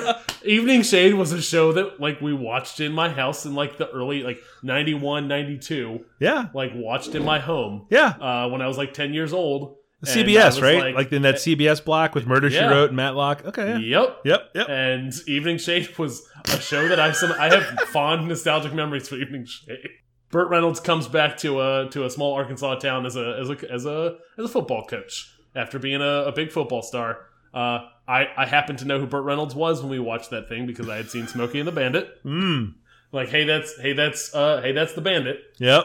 [0.44, 3.88] Evening Shade was a show that like we watched in my house in like the
[3.90, 6.46] early like 91 92 Yeah.
[6.54, 8.08] like watched in my home Yeah.
[8.08, 10.92] uh when I was like 10 years old CBS, right?
[10.96, 13.44] Like, in that CBS block with Murder She Wrote and Matlock.
[13.44, 13.78] Okay.
[13.78, 14.00] Yeah.
[14.00, 14.50] yep Yep.
[14.56, 14.66] Yep.
[14.68, 19.14] and Evening Shade was a show that I some I have fond nostalgic memories for
[19.16, 19.78] Evening Shade.
[20.30, 23.72] Burt Reynolds comes back to a to a small Arkansas town as a as a
[23.72, 27.26] as a as a football coach after being a, a big football star.
[27.54, 30.66] Uh, I I happened to know who Burt Reynolds was when we watched that thing
[30.66, 32.22] because I had seen Smokey and the Bandit.
[32.24, 32.74] Mm.
[33.12, 35.40] Like, hey, that's hey, that's uh, hey, that's the Bandit.
[35.58, 35.84] Yep.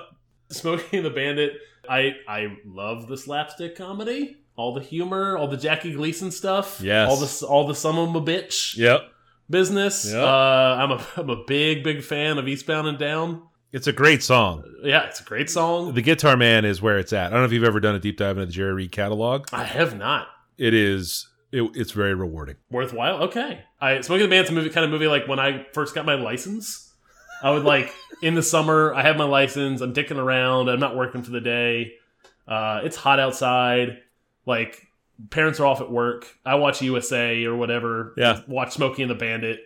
[0.50, 1.54] Smokey and the Bandit.
[1.90, 6.82] I I love the slapstick comedy, all the humor, all the Jackie Gleason stuff.
[6.82, 7.10] Yes.
[7.10, 9.02] all the all the son of a bitch Yep.
[9.50, 10.06] business.
[10.12, 10.24] Yep.
[10.24, 13.44] Uh, I'm a I'm a big big fan of Eastbound and Down.
[13.74, 14.64] It's a great song.
[14.82, 15.94] Yeah, it's a great song.
[15.94, 17.28] The Guitar Man is where it's at.
[17.28, 19.48] I don't know if you've ever done a deep dive into the Jerry Reed catalog.
[19.52, 20.28] I have not.
[20.58, 21.28] It is.
[21.58, 22.56] It, it's very rewarding.
[22.70, 23.24] Worthwhile.
[23.24, 23.64] Okay.
[23.82, 26.06] I Smokey and the Bandit's a movie kind of movie like when I first got
[26.06, 26.94] my license.
[27.42, 27.92] I would like
[28.22, 28.94] in the summer.
[28.94, 29.82] I have my license.
[29.82, 30.70] I'm dicking around.
[30.70, 31.94] I'm not working for the day.
[32.48, 33.98] Uh, it's hot outside.
[34.46, 34.88] Like
[35.32, 36.28] parents are off at work.
[36.46, 38.14] I watch USA or whatever.
[38.18, 38.42] Yeah.
[38.48, 39.62] Watch Smokey and the Bandit,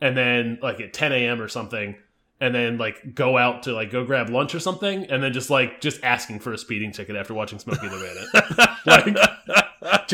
[0.00, 1.42] and then like at 10 a.m.
[1.42, 1.94] or something,
[2.40, 5.50] and then like go out to like go grab lunch or something, and then just
[5.50, 9.16] like just asking for a speeding ticket after watching Smokey and the Bandit.
[9.16, 9.63] like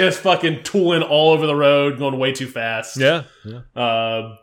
[0.04, 2.96] just fucking tooling all over the road, going way too fast.
[2.96, 3.24] Yeah.
[3.44, 3.60] Yeah.
[3.74, 4.38] Um,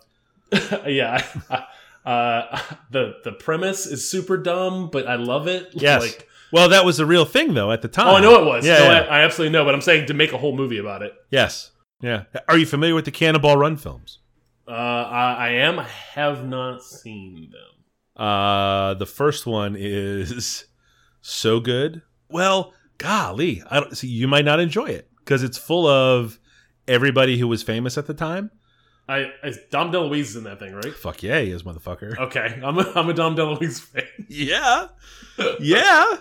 [0.87, 1.25] yeah.
[2.07, 5.71] Uh, the the premise is super dumb, but I love it.
[5.73, 6.01] Yes.
[6.01, 8.07] Like, Well, that was the real thing, though, at the time.
[8.07, 8.65] oh, I know it was.
[8.65, 8.77] Yeah.
[8.77, 8.99] no, yeah.
[9.09, 9.65] I, I absolutely know.
[9.65, 11.13] But I'm saying to make a whole movie about it.
[11.29, 11.71] yes.
[11.99, 12.23] Yeah.
[12.47, 14.19] Are you familiar with the Cannonball Run films?
[14.65, 15.79] Uh, I, I am.
[15.79, 18.25] I have not seen them.
[18.25, 20.63] Uh, the first one is
[21.19, 22.03] so good.
[22.29, 24.07] Well, golly, I don't see.
[24.07, 26.39] You might not enjoy it because it's full of
[26.87, 28.49] everybody who was famous at the time.
[29.09, 30.93] I, I Dom DeLuise is in that thing, right?
[30.93, 32.17] Fuck yeah, he is, motherfucker.
[32.17, 34.05] Okay, I'm a, I'm a Dom DeLuise fan.
[34.29, 34.87] Yeah,
[35.59, 36.17] yeah.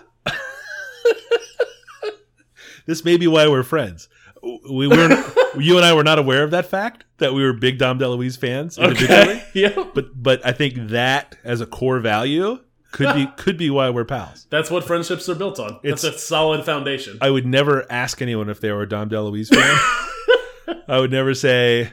[2.85, 4.09] this may be why we're friends.
[4.69, 5.25] We weren't.
[5.57, 8.37] you and I were not aware of that fact that we were big Dom DeLuise
[8.37, 9.21] fans individually.
[9.21, 12.59] Okay, yeah, But but I think that as a core value
[12.97, 14.47] could be could be why we're pals.
[14.49, 15.79] that's what friendships are built on.
[15.83, 17.17] It's- that's a solid foundation.
[17.21, 20.77] I would never ask anyone if they were a Dom DeLuise fan.
[20.87, 21.91] I would never say,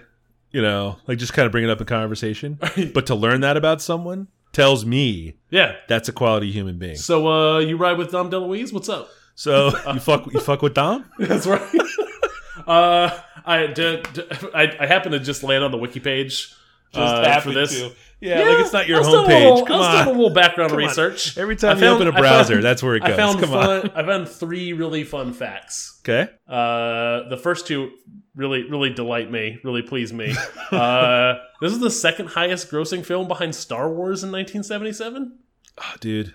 [0.50, 2.58] you know, like just kind of bring it up in conversation.
[2.92, 5.76] But to learn that about someone tells me yeah.
[5.88, 6.96] that's a quality human being.
[6.96, 8.72] So, uh, you ride with Dom DeLuise?
[8.72, 9.08] What's up?
[9.34, 11.04] So you fuck you fuck with Dom?
[11.18, 11.60] That's right.
[12.68, 13.10] uh,
[13.44, 14.22] I, d- d-
[14.54, 16.54] I I happen to just land on the wiki page
[16.94, 17.82] uh, for this.
[18.24, 19.50] Yeah, like it's not your I was doing a homepage.
[19.50, 20.16] little- Come I was doing a on.
[20.16, 20.86] little background Come on.
[20.86, 21.36] research.
[21.38, 23.10] Every time I you found- open a browser, found- that's where it goes.
[23.10, 23.90] I found Come on.
[23.94, 26.00] I found three really fun facts.
[26.02, 26.30] Okay.
[26.48, 27.90] Uh, the first two
[28.34, 30.34] really really delight me, really please me.
[30.72, 35.38] uh, this is the second highest grossing film behind Star Wars in 1977.
[35.78, 36.34] Oh, dude, Is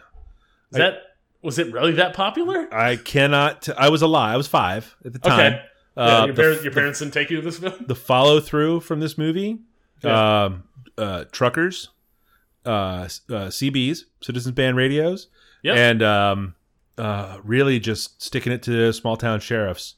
[0.76, 0.94] I- that
[1.42, 2.68] was it really that popular?
[2.74, 3.70] I cannot.
[3.78, 4.34] I was alive.
[4.34, 5.54] I was five at the time.
[5.54, 5.62] Okay.
[5.98, 7.74] Uh, yeah, your, the, parents, your parents didn't take you to this film.
[7.88, 9.60] the follow through from this movie,
[10.04, 10.44] Yeah.
[10.46, 10.64] um,
[11.00, 11.90] uh, truckers,
[12.66, 13.08] uh, uh,
[13.50, 15.28] CBs, citizens band radios,
[15.64, 15.78] Yep.
[15.78, 16.56] and um,
[16.98, 19.96] uh, really just sticking it to small town sheriffs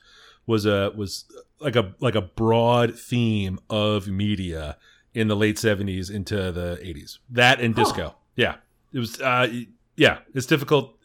[0.48, 1.26] was a was
[1.60, 4.78] like a like a broad theme of media
[5.14, 7.20] in the late seventies into the eighties.
[7.30, 7.84] That and Huh.
[7.84, 8.16] disco.
[8.36, 8.56] Yeah,
[8.94, 9.20] it was.
[9.22, 9.48] Uh,
[9.98, 10.98] yeah, it's difficult.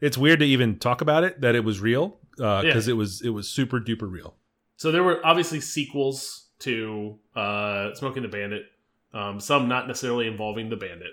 [0.00, 3.28] It's weird to even talk about it that it was real because it was it
[3.30, 4.34] was super duper real.
[4.76, 8.64] So there were obviously sequels to uh, Smokey and the Bandit,
[9.12, 11.12] um, some not necessarily involving the Bandit.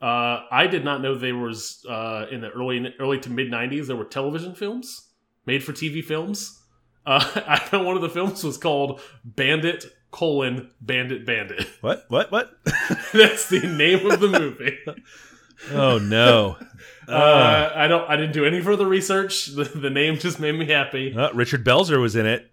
[0.00, 3.86] Uh, I did not know there was uh, in the early early to mid '90s
[3.86, 5.08] there were television films
[5.46, 6.62] made for TV films.
[7.06, 11.66] Uh, I found one of the films was called Bandit colon Bandit Bandit.
[11.80, 12.04] What?
[12.08, 12.30] What?
[12.30, 12.50] What?
[13.12, 14.76] That's the name of the movie.
[15.72, 16.58] Oh no.
[17.08, 18.08] Uh, I don't.
[18.10, 19.46] I didn't do any further research.
[19.46, 21.14] The, the name just made me happy.
[21.16, 22.50] Uh, Richard Belzer was in it.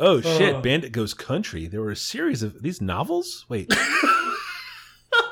[0.00, 0.54] Oh shit!
[0.56, 0.60] Oh.
[0.60, 1.66] Bandit Goes Country.
[1.66, 3.44] There were a series of these novels.
[3.48, 5.26] Wait, I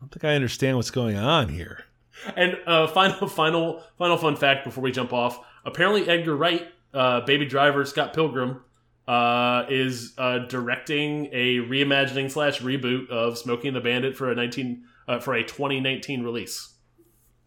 [0.00, 1.84] don't think I understand what's going on here.
[2.36, 5.38] And uh, final, final, final fun fact before we jump off.
[5.64, 8.62] Apparently, Edgar Wright, uh, Baby Driver, Scott Pilgrim,
[9.06, 14.34] uh, is uh, directing a reimagining slash reboot of Smokey and the Bandit for a
[14.34, 16.74] nineteen uh, for a 2019 release.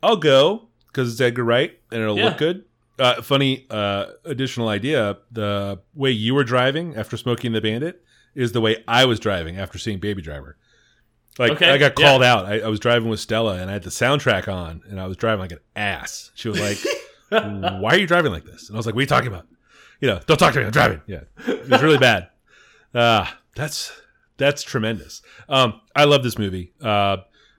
[0.01, 2.25] I'll go because it's Edgar Wright and it'll Yeah.
[2.25, 2.63] look good.
[2.99, 8.03] Uh, funny uh, additional idea: the way you were driving after Smokey and the Bandit
[8.35, 10.57] is the way I was driving after seeing Baby Driver.
[11.37, 12.05] Like Okay, I got yeah.
[12.05, 12.45] called out.
[12.45, 15.15] I, I was driving with Stella and I had the soundtrack on, and I was
[15.17, 16.31] driving like an ass.
[16.35, 16.77] She was like,
[17.29, 19.47] "Why are you driving like this?" And I was like, "What are you talking about?"
[20.01, 20.65] You know, don't talk to me.
[20.65, 21.01] I'm driving.
[21.07, 22.29] Yeah, it was really bad.
[22.93, 23.91] Uh, that's
[24.37, 25.21] that's tremendous.
[25.47, 26.73] Um, I love this movie.
[26.81, 27.17] Uh,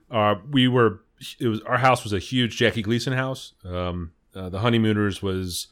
[0.09, 1.01] uh, we were
[1.39, 3.53] it was our house was a huge Jackie Gleason house.
[3.63, 5.67] Um, uh, the Honeymooners was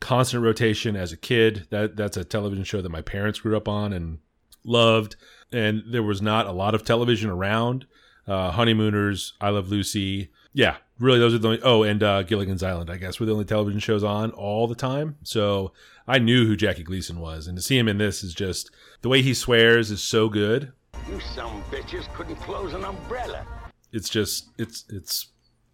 [0.00, 1.66] constant rotation as a kid.
[1.70, 4.18] That that's a television show that my parents grew up on and
[4.64, 5.16] loved.
[5.52, 7.86] And there was not a lot of television around.
[8.26, 10.30] Uh, Honeymooners, I Love Lucy.
[10.52, 11.62] Yeah, really, those are the only.
[11.62, 14.74] Oh, and uh, Gilligan's Island, I guess, were the only television shows on all the
[14.74, 15.16] time.
[15.22, 15.72] So
[16.06, 19.08] I knew who Jackie Gleason was, and to see him in this is just the
[19.08, 20.72] way he swears is so good.
[21.08, 23.46] You some bitches couldn't close an umbrella.
[23.92, 25.28] It's just it's it's.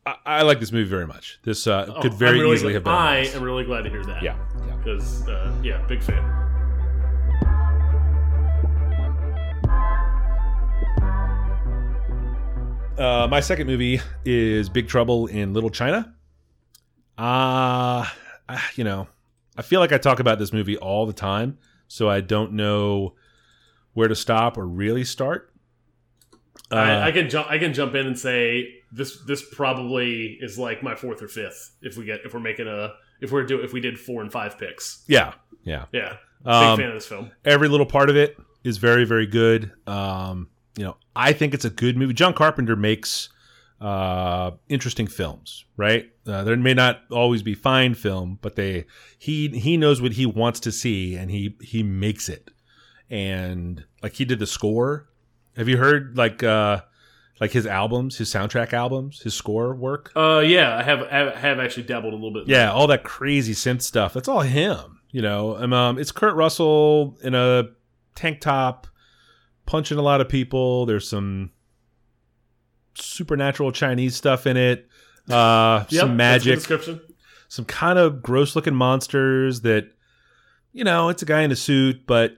[0.06, 1.38] I, I like this movie very much.
[1.42, 2.92] This uh, Oh, could very really easily glad- have been.
[2.92, 3.36] I list.
[3.36, 4.22] am really glad to hear that.
[4.22, 4.36] Yeah,
[4.66, 4.76] yeah.
[4.76, 6.22] because uh, yeah, big fan.
[12.96, 16.14] Uh, my second movie is Big Trouble in Little China.
[17.18, 18.06] Uh,
[18.48, 19.08] ah, you know,
[19.56, 23.14] I feel like I talk about this movie all the time, so I don't know
[23.94, 25.52] where to stop or really start.
[26.70, 27.50] Uh, I, I can jump.
[27.50, 29.18] I can jump in and say this.
[29.26, 31.76] This probably is like my fourth or fifth.
[31.83, 34.30] If we get, if we're making a, if we're do, if we did four and
[34.33, 35.04] five picks.
[35.09, 35.87] yeah, yeah.
[35.92, 37.30] Yeah, big Um, fan of this film.
[37.44, 41.64] every little part of it is very very good um you know i think it's
[41.66, 43.28] a good movie john carpenter makes
[43.80, 48.85] uh interesting films right uh, there may not always be fine film but they
[49.18, 52.50] he he knows what he wants to see and he he makes it
[53.11, 55.09] and like he did the score
[55.57, 56.80] have you heard like uh
[57.40, 61.58] like his albums his soundtrack albums his score work Uh, yeah, I have I have
[61.58, 62.44] actually dabbled a little bit.
[62.48, 64.14] yeah, all that crazy synth stuff.
[64.14, 65.00] That's all him.
[65.10, 67.68] You know, um, um, it's Kurt Russell in a
[68.16, 68.86] tank top,
[69.66, 70.86] punching a lot of people.
[70.86, 71.50] There's some
[72.94, 74.88] supernatural Chinese stuff in it.
[75.30, 77.00] Uh, Yep, some that's a good magic, description.
[77.48, 79.86] some kind of gross looking monsters that,
[80.72, 82.36] you know, it's a guy in a suit, but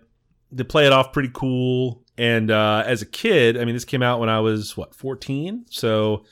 [0.52, 2.02] they play it off pretty cool.
[2.18, 5.66] And uh, as a kid, I mean, this came out when I was what 14,
[5.68, 6.24] so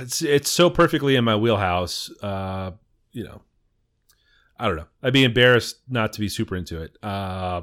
[0.00, 2.10] it's it's so perfectly in my wheelhouse.
[2.22, 2.72] Uh,
[3.12, 3.42] you know,
[4.58, 4.86] I don't know.
[5.02, 6.96] I'd be embarrassed not to be super into it.
[7.02, 7.62] Uh,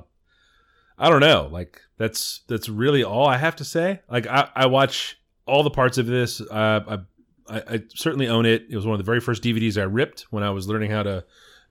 [0.97, 1.49] I don't know.
[1.51, 4.01] Like that's that's really all I have to say.
[4.09, 6.41] Like I, I watch all the parts of this.
[6.41, 8.67] Uh, I, I I certainly own it.
[8.69, 11.03] It was one of the very first DVDs I ripped when I was learning how
[11.03, 11.25] to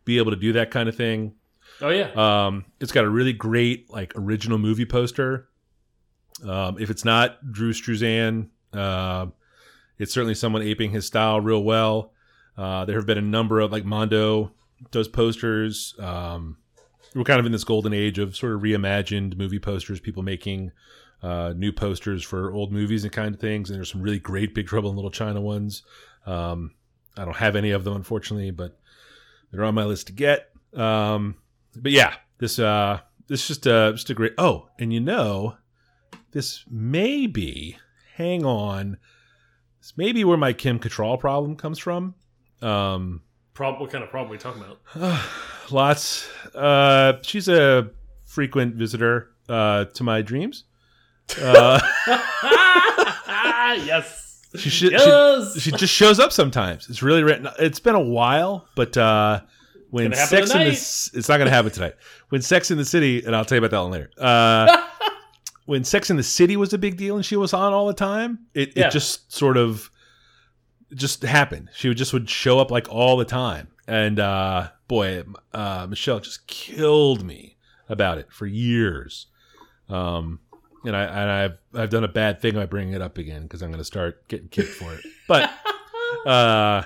[0.04, 1.34] be able to do that kind of thing.
[1.82, 5.48] Oh yeah, Um, it's got a really great like original movie poster.
[6.46, 9.26] Um, if it's not Drew Struzan, uh,
[9.98, 12.12] it's certainly someone aping his style real well.
[12.56, 14.52] Uh, there have been a number of like Mondo
[14.90, 15.94] does posters.
[15.98, 16.56] Um,
[17.14, 20.72] we're kind of in this golden age of sort of reimagined movie posters, people making
[21.22, 23.68] uh, new posters for old movies and kind of things.
[23.70, 25.82] And there's some really great Big Trouble in Little China ones.
[26.26, 26.72] Um,
[27.16, 28.78] I don't have any of them, unfortunately, but
[29.50, 30.50] they're on my list to get.
[30.74, 31.36] Um,
[31.76, 34.34] but yeah, this uh, this just uh, just a great.
[34.38, 35.56] Oh, and you know,
[36.32, 37.76] this may be.
[38.16, 38.98] Hang on,
[39.80, 42.14] this may be where my Kim Cattrall problem comes from.
[42.60, 43.22] Um,
[43.54, 45.20] Prob- what kind of problem are we talking about?
[45.70, 46.28] lots.
[46.54, 47.90] Uh, she's a
[48.24, 50.64] frequent visitor uh, to my dreams.
[51.40, 51.80] Uh,
[53.84, 55.54] yes, she, yes.
[55.54, 56.88] she she just shows up sometimes.
[56.90, 57.22] It's really
[57.58, 59.40] it's been a while, but uh,
[59.90, 60.66] when Gonna Sex in the.
[60.70, 61.94] It's not going to happen tonight.
[62.30, 64.10] When Sex and the City, and I'll tell you about that one later.
[64.18, 64.82] Uh,
[65.66, 67.94] when Sex and the City was a big deal and she was on all the
[67.94, 68.86] time, it, Yeah.
[68.88, 69.90] it just sort of
[70.94, 71.68] just happened.
[71.74, 75.22] She would just would show up like all the time, and uh, boy,
[75.52, 77.56] uh, Michelle just killed me
[77.88, 79.26] about it for years.
[79.88, 80.40] Um,
[80.84, 83.62] and I and I've I've done a bad thing by bringing it up again because
[83.62, 85.00] I'm going to start getting kicked for it.
[85.28, 85.50] But
[86.26, 86.82] uh,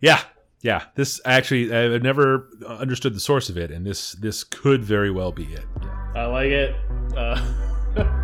[0.00, 0.20] yeah,
[0.66, 5.12] yeah, this actually I've never understood the source of it, and this this could very
[5.12, 5.64] well be it.
[5.80, 6.12] Yeah.
[6.16, 6.74] I like it.
[7.16, 7.62] Uh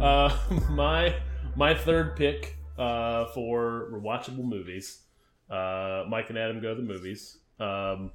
[0.00, 0.36] Uh,
[0.70, 1.16] my
[1.56, 5.00] my third pick uh, for rewatchable movies,
[5.48, 8.10] uh, Mike and Adam go to the movies, um,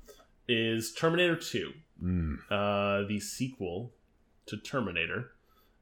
[0.47, 2.37] is Terminator Two, mm.
[3.07, 3.91] the sequel
[4.45, 5.31] to Terminator.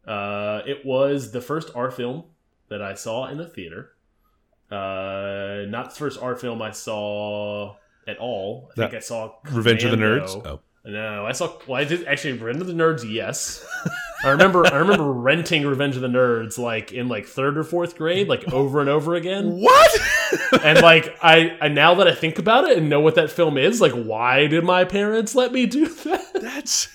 [0.08, 2.24] Uh, it was the first R film
[2.70, 3.92] that I saw in the theater.
[4.72, 7.76] Uh, not the first R film I saw
[8.08, 8.70] at all.
[8.72, 10.42] I think I saw Revenge of the Nerds.
[10.46, 11.58] Oh, No, I saw.
[11.68, 13.10] Well, I did actually Revenge of the Nerds.
[13.10, 13.66] Yes,
[14.24, 14.66] I remember.
[14.66, 18.52] I remember renting Revenge of the Nerds like in like third or fourth grade, like
[18.54, 19.52] over and over again.
[19.60, 20.02] what?
[20.64, 23.58] And like I, I now that I think about it and know what that film
[23.58, 26.34] is, like why did my parents let me do that?
[26.34, 26.88] That's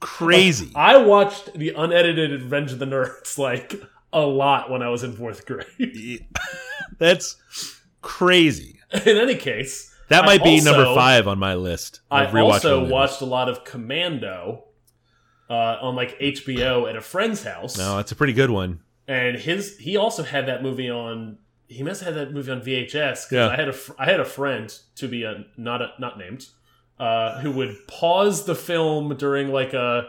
[0.00, 0.70] crazy.
[0.74, 3.74] I watched the unedited Revenge of the Nerds like
[4.12, 6.26] a lot when I was in fourth grade.
[6.98, 7.36] That's
[8.02, 8.80] crazy.
[8.92, 12.00] in any case, That I might be also- number five on my list.
[12.10, 14.64] I also watched a lot of Commando
[15.50, 17.76] uh, on like HBO at a friend's house.
[17.78, 18.80] No, it's a pretty good one.
[19.08, 22.60] and his he also had that movie on he must have had that movie on
[22.60, 23.48] VHS 'cause Yeah.
[23.48, 26.46] I had a I had a friend to be a, not a, not named
[26.98, 30.08] uh, who would pause the film during like a,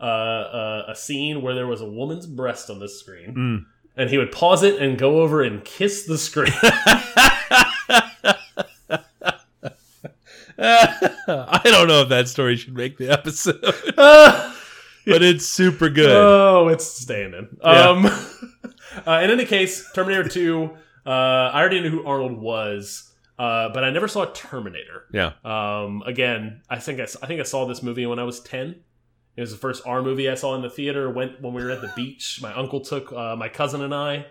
[0.00, 3.64] a a a scene where there was a woman's breast on the screen Mm.
[3.96, 6.52] and he would pause it and go over and kiss the screen
[10.58, 13.60] I don't know if that story should make the episode,
[13.96, 16.10] but it's super good.
[16.10, 17.88] oh it's staying in Yeah.
[17.90, 18.06] um
[19.06, 20.70] uh, in any case Terminator 2
[21.06, 23.07] uh, I already knew who Arnold was
[23.38, 25.32] uh, but I never saw Terminator yeah.
[25.44, 28.82] Um, again, I think I, I think I saw this movie when I was ten.
[29.36, 31.08] It was the first R movie I saw in the theater.
[31.10, 32.40] Went when we were at the beach.
[32.42, 34.26] My uncle took uh, my cousin and I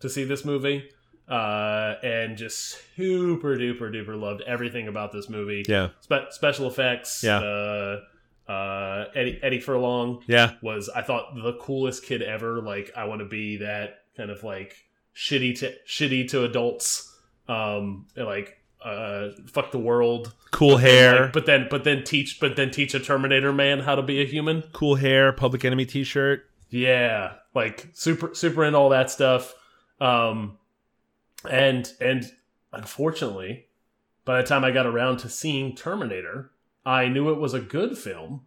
[0.00, 0.88] to see this movie,
[1.28, 5.64] uh, and just super duper duper loved everything about this movie.
[5.68, 5.88] Yeah.
[6.00, 7.22] Spe- special effects.
[7.24, 7.38] Yeah.
[7.38, 8.00] Uh,
[8.46, 10.52] uh, Eddie Eddie Furlong Yeah.
[10.62, 12.60] was I thought the coolest kid ever.
[12.60, 14.76] Like I want to be that kind of like
[15.16, 17.10] shitty to shitty to adults.
[17.48, 20.34] Um, like uh, fuck the world.
[20.50, 21.22] Cool hair.
[21.22, 24.20] Like, but then, but then teach, but then teach a Terminator man how to be
[24.20, 24.62] a human.
[24.72, 25.32] cool hair.
[25.32, 26.48] Public Enemy T-shirt.
[26.68, 29.54] Yeah, like super, super into all that stuff.
[30.00, 30.58] Um,
[31.50, 32.30] and and
[32.72, 33.66] unfortunately,
[34.24, 36.50] by the time I got around to seeing Terminator,
[36.84, 38.42] I knew it was a good film,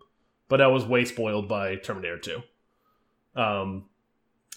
[0.50, 2.44] but I was way spoiled by Terminator Two.
[3.36, 3.86] Um,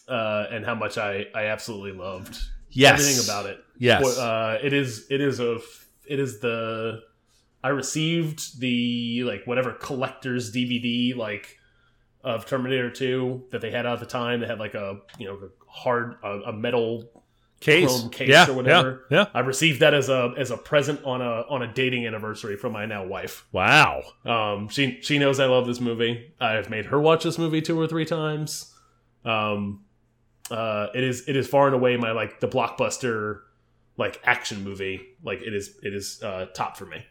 [0.09, 2.38] uh, and how much I I absolutely loved
[2.70, 3.00] Yes.
[3.00, 3.64] everything about it.
[3.78, 4.18] Yes.
[4.18, 5.59] uh, it is it is a
[6.06, 7.02] it is the
[7.62, 11.59] I received the like whatever collector's DVD like
[12.22, 14.40] of Terminator 2 that they had at the time.
[14.40, 17.11] They had like a you know a hard a, a metal
[17.61, 17.87] case.
[17.87, 18.48] chrome case yeah.
[18.48, 19.06] or whatever.
[19.11, 19.18] Yeah.
[19.18, 19.26] Yeah.
[19.35, 22.72] I received that as a as a present on a on a dating anniversary from
[22.72, 23.46] my now wife.
[23.52, 24.02] Wow.
[24.24, 26.33] Um, she she knows I love this movie.
[26.40, 28.74] I've made her watch this movie two or three times.
[29.24, 29.85] Um,
[30.51, 33.41] uh, it is it is far and away my like the blockbuster
[33.97, 35.01] like action movie.
[35.23, 37.05] Like it is it is uh, top for me.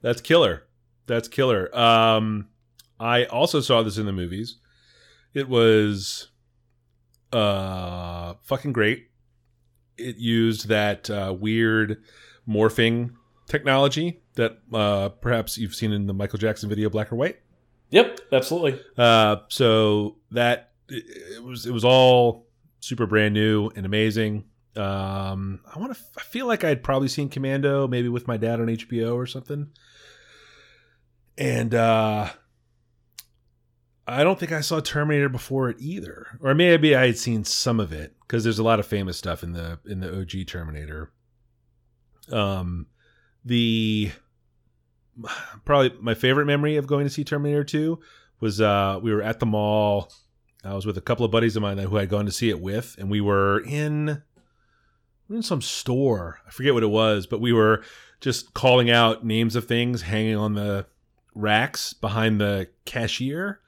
[0.00, 0.64] That's killer.
[1.06, 1.74] That's killer.
[1.76, 2.48] Um,
[3.00, 4.56] I also saw this in the movies.
[5.34, 6.28] It was
[7.32, 9.10] uh fucking great.
[9.96, 12.02] It used that uh, weird
[12.48, 13.12] morphing
[13.46, 17.40] technology that uh, perhaps you've seen in the Michael Jackson video Black or White.
[17.90, 18.80] Yep, absolutely.
[18.96, 21.04] Uh, so that it,
[21.36, 22.46] it was it was all
[22.80, 24.44] super brand new and amazing.
[24.76, 26.00] Um, I want to.
[26.16, 29.70] I feel like I'd probably seen Commando maybe with my dad on HBO or something.
[31.36, 32.30] And uh,
[34.06, 37.78] I don't think I saw Terminator before it either, or maybe I had seen some
[37.78, 41.12] of it because there's a lot of famous stuff in the in the OG Terminator.
[42.30, 42.86] Um,
[43.44, 44.10] the
[45.64, 47.98] probably my favorite memory of going to see Terminator 2
[48.40, 50.12] was uh we were at the mall.
[50.64, 52.60] I was with a couple of buddies of mine who I'd gone to see it
[52.60, 54.22] with, and we were in
[55.28, 56.40] we were in some store.
[56.46, 57.82] I forget what it was, but we were
[58.20, 60.86] just calling out names of things hanging on the
[61.34, 63.60] racks behind the cashier.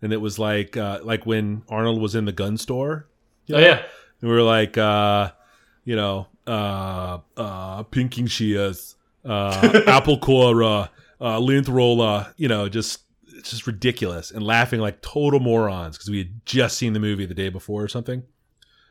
[0.00, 3.06] And it was like uh like when Arnold was in the gun store.
[3.46, 3.82] you Oh yeah,
[4.20, 5.30] And we were like, uh,
[5.84, 10.88] you know, uh, uh, pinking shears, uh, apple corer,
[11.20, 12.32] uh, roller.
[12.36, 13.01] you know, just
[13.42, 17.26] it's just ridiculous and laughing like total morons because we had just seen the movie
[17.26, 18.22] the day before or something.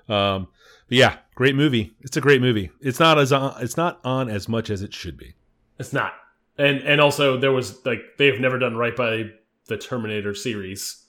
[0.10, 0.48] Um,
[0.90, 1.94] but yeah, great movie.
[2.02, 2.70] It's a great movie.
[2.82, 5.36] It's not as on, it's not on as much as it should be.
[5.80, 6.14] it's not.
[6.58, 9.32] And and also there was like they've never done right by
[9.68, 11.06] the Terminator series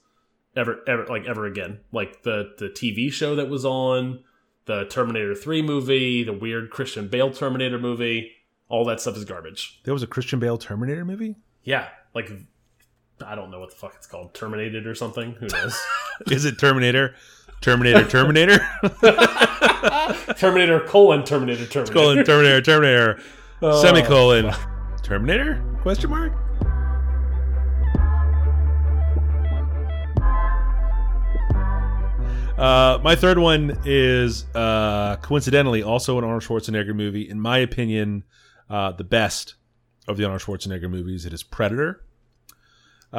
[0.54, 1.80] ever ever like ever again.
[1.90, 4.22] Like the the TV show that was on,
[4.66, 8.30] the Terminator 3 movie, the weird Christian Bale Terminator movie,
[8.68, 9.80] all that stuff is garbage.
[9.82, 11.34] There was a Christian Bale Terminator movie.
[11.64, 12.30] Yeah, like
[13.24, 15.32] I don't know what the fuck it's called, Terminated or something.
[15.32, 15.78] Who knows?
[16.30, 17.14] Is it Terminator?
[17.60, 18.58] Terminator, Terminator,
[20.36, 21.92] Terminator colon Terminator Terminator.
[21.92, 23.20] colon, Terminator, Terminator,
[23.64, 23.80] Oh.
[23.80, 24.52] semicolon,
[25.04, 25.62] Terminator?
[25.82, 26.32] Question mark.
[32.58, 37.28] Uh, my third one is uh, coincidentally also an Arnold Schwarzenegger movie.
[37.28, 38.24] In my opinion,
[38.68, 39.54] uh, the best
[40.06, 41.24] of the Arnold Schwarzenegger movies.
[41.24, 42.04] It is Predator.
[43.12, 43.16] Uh,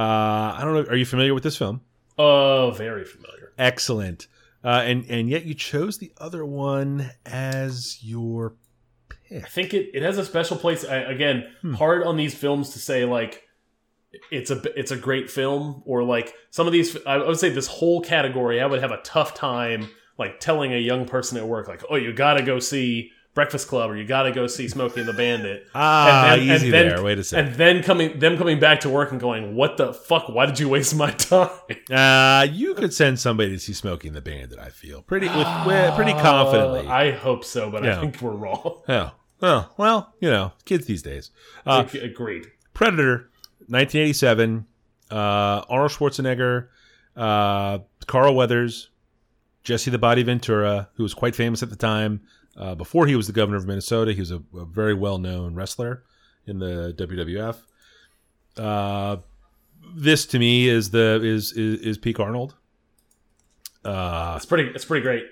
[0.57, 0.89] I don't know.
[0.91, 1.81] Are you familiar with this film?
[2.17, 3.53] Oh, very familiar.
[3.57, 4.27] Excellent.
[4.63, 8.55] Uh, and and yet you chose the other one as your
[9.27, 9.43] pick.
[9.43, 10.85] I think it, it has a special place.
[10.85, 11.73] I, again, Hmm.
[11.73, 13.43] hard on these films to say like
[14.31, 16.95] it's a it's a great film or like some of these.
[17.05, 20.77] I would say this whole category, I would have a tough time like telling a
[20.77, 24.05] young person at work like, oh, you got to go see Breakfast Club or you
[24.05, 25.67] got to go see Smokey and the Bandit.
[25.75, 27.03] ah And then- and easy then- there.
[27.03, 27.47] Wait a second.
[27.47, 30.29] And then coming them coming back to work and going, what the fuck?
[30.29, 31.49] Why did you waste my time?
[31.89, 34.59] Uh, you could send somebody to see Smokey and the Bandit.
[34.59, 36.87] I feel pretty with, pretty confidently.
[36.87, 37.97] I hope so, but Yeah.
[37.97, 38.81] I think we're wrong.
[38.89, 39.11] oh,
[39.41, 41.31] well, well, you know, kids these days.
[41.65, 42.47] Uh, Agreed.
[42.73, 43.29] Predator,
[43.67, 44.65] 1987.
[45.11, 46.69] Uh, Arnold Schwarzenegger,
[47.15, 48.89] uh, Carl Weathers,
[49.63, 52.21] Jesse the Body Ventura, who was quite famous at the time.
[52.55, 55.55] Uh, before he was the governor of Minnesota, he was a, a very well known
[55.55, 56.03] wrestler
[56.45, 57.57] in the WWF.
[58.57, 59.17] Uh,
[59.95, 62.55] this to me is the is is, is peak Arnold.
[63.83, 64.69] Uh, It's pretty.
[64.73, 65.23] It's pretty great.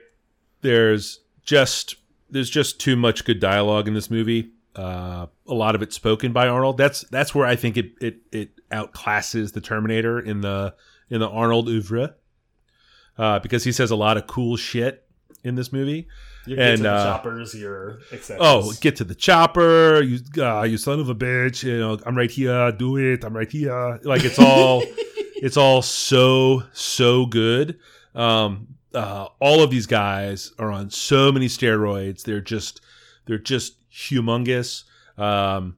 [0.61, 1.95] there's just
[2.29, 4.51] there's just too much good dialogue in this movie.
[4.75, 6.77] Uh, a lot of it spoken by Arnold.
[6.77, 10.73] That's that's where I think it it it outclasses the Terminator in the
[11.09, 12.15] in the Arnold oeuvre.
[13.17, 15.05] Uh, because he says a lot of cool shit
[15.43, 16.07] in this movie.
[16.45, 18.37] You And, to the uh, choppers, your etc.
[18.43, 21.63] Oh, get to the chopper, you uh, you son of a bitch!
[21.63, 22.71] You know, I'm right here.
[22.71, 23.23] Do it.
[23.23, 23.99] I'm right here.
[24.03, 24.81] Like it's all,
[25.35, 27.77] it's all so so good.
[28.15, 32.23] Um, uh, all of these guys are on so many steroids.
[32.23, 32.81] They're just
[33.25, 34.83] they're just humongous.
[35.17, 35.77] Um,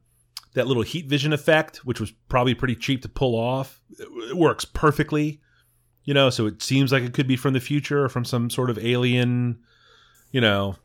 [0.53, 4.65] that little heat vision effect, which was probably pretty cheap to pull off, it works
[4.65, 5.41] perfectly.
[6.05, 8.49] You know, so it seems like it could be from the future or from some
[8.49, 9.59] sort of alien,
[10.33, 10.75] you know,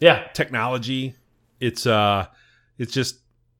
[0.00, 1.14] yeah, technology.
[1.60, 2.26] It's uh
[2.78, 3.18] it's just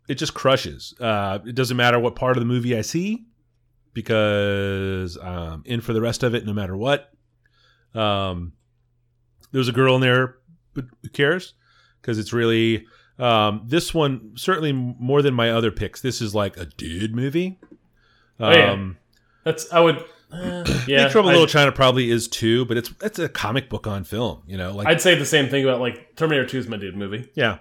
[0.09, 0.95] it just crushes.
[0.99, 3.27] Uh it doesn't matter what part of the movie I see
[3.93, 7.11] because I'm in for the rest of it no matter what.
[7.95, 8.53] Um
[9.53, 10.37] there's a girl in there
[10.75, 11.55] but who cares?
[12.01, 12.87] Because it's really
[13.19, 16.01] um this one certainly more than my other picks.
[16.01, 17.59] This is like a dude movie.
[18.41, 18.89] Um Oh, yeah.
[19.45, 20.03] that's I would.
[20.33, 23.69] Uh, yeah, Big Trouble in Little China probably is too, but it's it's a comic
[23.69, 26.59] book on film, you know, like I'd say the same thing about like Terminator Two
[26.59, 27.29] is my dude movie.
[27.35, 27.59] Yeah,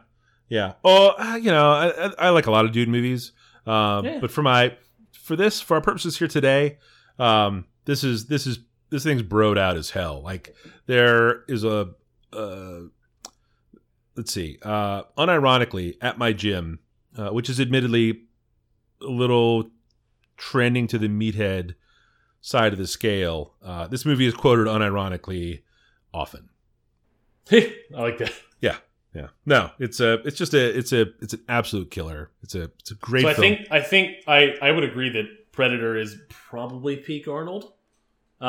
[0.48, 0.74] yeah.
[0.84, 3.34] Oh, uh, you know, I, I, I like a lot of dude movies,
[3.66, 4.20] um, Yeah.
[4.22, 4.76] but for my
[5.12, 6.78] for this for our purposes here today,
[7.20, 8.60] um, this is this is
[8.90, 10.22] this thing's broed out as hell.
[10.24, 10.56] Like
[10.86, 11.90] there is a
[12.34, 12.80] uh,
[14.16, 16.80] let's see, uh, unironically at my gym,
[17.18, 18.22] uh, which is admittedly
[19.02, 19.70] a little
[20.38, 21.76] trending to the meathead
[22.42, 23.54] side of the scale.
[23.64, 25.62] Uh, this movie is quoted unironically
[26.14, 26.50] often.
[27.52, 28.34] I like that.
[28.60, 28.78] Yeah,
[29.16, 29.28] yeah.
[29.46, 32.32] No, it's a, it's just a, it's a, it's an absolute killer.
[32.44, 33.42] It's a, it's a great So I film.
[33.42, 37.74] think I think I I would agree that Predator is probably peak Arnold.
[38.42, 38.46] Uh,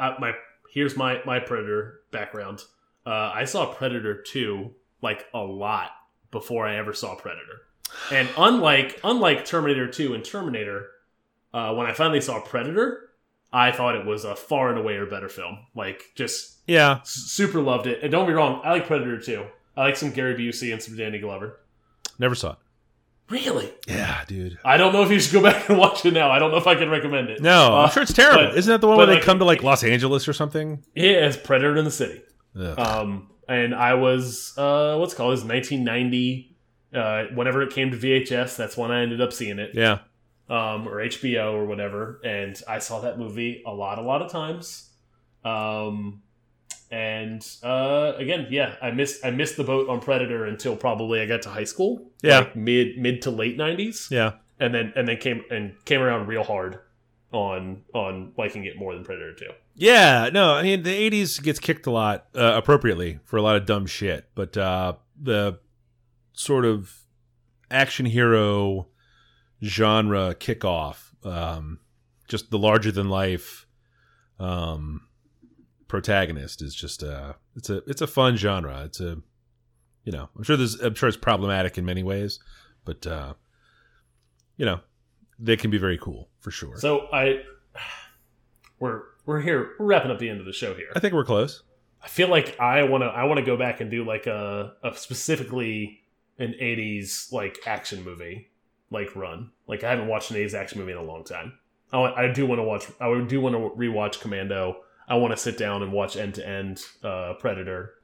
[0.00, 0.32] I, my
[0.72, 2.64] here's my my Predator background.
[3.06, 4.72] Uh, I saw Predator two
[5.02, 5.90] like a lot
[6.30, 7.62] before I ever saw Predator,
[8.10, 10.88] and unlike unlike Terminator two and Terminator,
[11.52, 13.10] uh, when I finally saw Predator,
[13.52, 15.58] I thought it was a far and away or better film.
[15.74, 18.02] Like just yeah, super loved it.
[18.02, 19.44] And don't be wrong, I like Predator 2.
[19.76, 21.60] I like some Gary Busey and some Danny Glover.
[22.18, 22.58] never saw it.
[23.30, 23.72] Really?
[23.88, 24.58] Yeah, dude.
[24.64, 26.30] I don't know if you should go back and watch it now.
[26.30, 27.40] I don't know if I can recommend it.
[27.40, 28.48] No, Uh, I'm sure it's terrible.
[28.48, 30.84] but- Isn't that the one where they come to like Los Angeles or something?
[30.94, 32.20] Yeah, it's Predator in the City.
[32.58, 32.78] Ugh.
[32.78, 35.32] Um, and I was uh, what's it called?
[35.38, 36.56] It 1990.
[36.94, 39.70] Uh, whenever it came to VHS, that's when I ended up seeing it.
[39.72, 40.00] yeah,
[40.52, 42.20] Um, or HBO or whatever.
[42.24, 44.90] And I saw that movie a lot, a lot of times.
[45.46, 46.20] Um,
[46.90, 51.26] and uh, again, yeah, I missed I missed the boat on Predator until probably I
[51.26, 52.10] got to high school.
[52.22, 52.40] Yeah.
[52.40, 54.10] like mid mid to late 90s.
[54.10, 54.32] yeah.
[54.60, 56.80] and then and then came and came around real hard
[57.32, 59.46] on on liking it more than Predator 2.
[59.74, 63.56] Yeah, no, I mean the '80s gets kicked a lot uh, appropriately for a lot
[63.56, 65.58] of dumb shit, but uh, the
[66.34, 66.94] sort of
[67.70, 68.88] action hero
[69.62, 71.80] genre kickoff, um,
[72.28, 73.66] just the larger than life
[74.38, 75.06] um,
[75.88, 78.82] protagonist is just a it's a it's a fun genre.
[78.84, 79.18] It's a
[80.04, 82.40] you know I'm sure there's I'm sure it's problematic in many ways,
[82.84, 83.34] but uh,
[84.56, 84.80] you know
[85.38, 86.76] they can be very cool for sure.
[86.78, 87.42] So I
[88.78, 89.70] we're we're here.
[89.78, 90.88] We're wrapping up the end of the show here.
[90.96, 91.62] I think we're close.
[92.02, 93.06] I feel like I want to.
[93.06, 96.00] I want to go back and do like a, a specifically
[96.38, 98.48] an '80s like action movie
[98.92, 99.50] like run.
[99.66, 101.54] Like I haven't watched an '80s action movie in a long time.
[101.92, 102.84] I, want, I do want to watch.
[103.00, 104.76] I do want to rewatch Commando.
[105.08, 106.82] I want to sit down and watch end to end
[107.40, 107.94] Predator.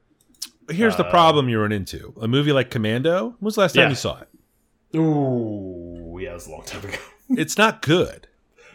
[0.69, 3.29] Here's the Uh, problem you run into: a movie like Commando.
[3.29, 3.89] When was the last time Yeah.
[3.89, 4.27] you saw it?
[4.97, 6.97] Ooh, yeah, it was a long time ago.
[7.31, 8.27] It's not good.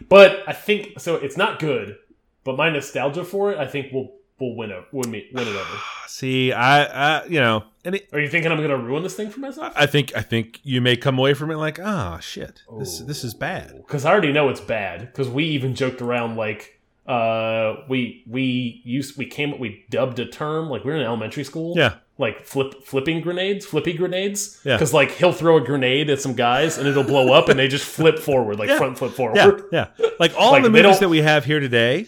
[0.07, 1.15] But I think so.
[1.15, 1.97] It's not good,
[2.45, 4.83] but my nostalgia for it, I think, will will win it.
[4.91, 5.79] Win me, win it over.
[6.07, 6.83] See, I,
[7.21, 9.39] I you know, and it, Are you thinking I'm going to ruin this thing for
[9.39, 9.73] myself?
[9.75, 13.23] I think I think you may come away from it like, ah, shit, this this
[13.23, 13.73] is bad.
[13.77, 15.01] Because I already know it's bad.
[15.01, 16.71] Because we even joked around like
[17.07, 21.43] uh we we used we came we dubbed a term like we were in elementary
[21.43, 24.75] school Yeah, like flip flipping grenades flippy grenades Yeah.
[24.75, 27.67] because like he'll throw a grenade at some guys and it'll blow up and they
[27.67, 28.79] just flip forward like Yeah.
[28.79, 29.35] front flip forward
[29.71, 30.07] yeah, yeah.
[30.19, 32.07] Like all Like, the they movies that we have here today,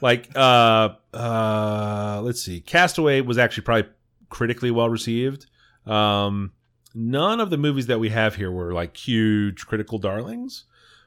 [0.00, 3.90] like uh uh let's see, Castaway was actually probably
[4.28, 5.46] critically well received.
[5.86, 6.52] Um
[6.94, 10.64] none of the movies that we have here were like huge critical darlings,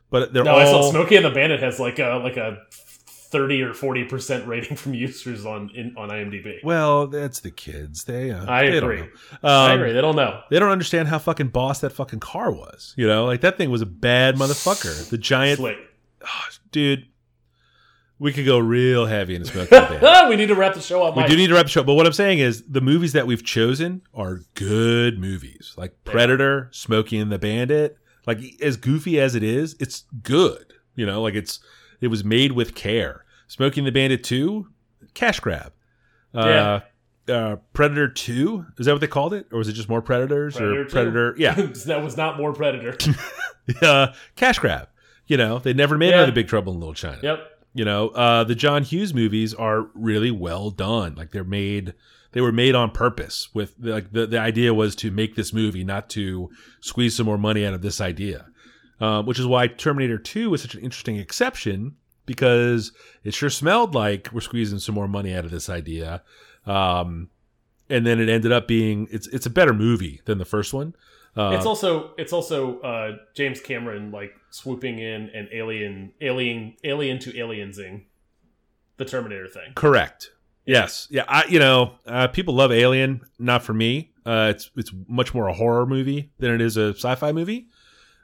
[0.09, 2.57] but they're no all I saw Smokey and the Bandit has like a like a
[3.29, 8.05] thirty or forty percent rating from users on in, on IMDb well, that's the kids.
[8.05, 9.01] They uh, I they don't agree.
[9.01, 9.07] know.
[9.43, 12.51] I Um, agree they don't know They don't understand how fucking boss that fucking car
[12.51, 12.93] was.
[12.97, 15.09] You know, like that thing was a bad motherfucker.
[15.09, 15.77] The giant Slick.
[16.71, 17.07] dude.
[18.19, 21.21] We could go real heavy and the we need to wrap the show up We
[21.21, 21.29] Mike.
[21.29, 23.43] do need to wrap the show, but what I'm saying is the movies that we've
[23.43, 27.97] chosen are good movies, like Predator, Smokey and the Bandit.
[28.25, 30.73] Like as goofy as it is, it's good.
[30.95, 31.59] You know, like it's
[32.01, 33.23] it was made with care.
[33.47, 34.67] Smokey and the Bandit Two,
[35.13, 35.71] cash grab.
[36.33, 36.79] Uh,
[37.29, 40.55] uh, Predator Two is that what they called it, or was it just more Predators
[40.57, 40.89] Predator or 2.
[40.91, 41.35] Predator?
[41.37, 41.53] Yeah,
[41.85, 42.97] that was not more Predator
[43.81, 44.89] uh, cash grab.
[45.27, 46.17] You know, they never made Yeah.
[46.17, 47.19] another Big Trouble in Little China.
[47.21, 51.13] yep You know, uh, the John Hughes movies are really well done.
[51.13, 51.93] Like they're made,
[52.31, 53.49] they were made on purpose.
[53.53, 56.49] With like the the idea was to make this movie, not to
[56.81, 58.47] squeeze some more money out of this idea.
[58.99, 63.93] Um, which is why Terminator Two was such an interesting exception because it sure smelled
[63.93, 66.23] like we're squeezing some more money out of this idea.
[66.65, 67.29] Um,
[67.89, 70.95] and then it ended up being it's it's a better movie than the first one.
[71.35, 77.19] Uh, it's also it's also uh, James Cameron like swooping in and alien alien alien
[77.19, 78.05] to aliensing
[78.97, 79.73] the Terminator thing.
[79.75, 80.31] Correct.
[80.65, 81.07] Yes.
[81.09, 81.23] Yeah.
[81.27, 81.45] I.
[81.45, 83.21] You know, uh, people love Alien.
[83.39, 84.11] Not for me.
[84.25, 87.67] Uh, it's it's much more a horror movie than it is a sci-fi movie.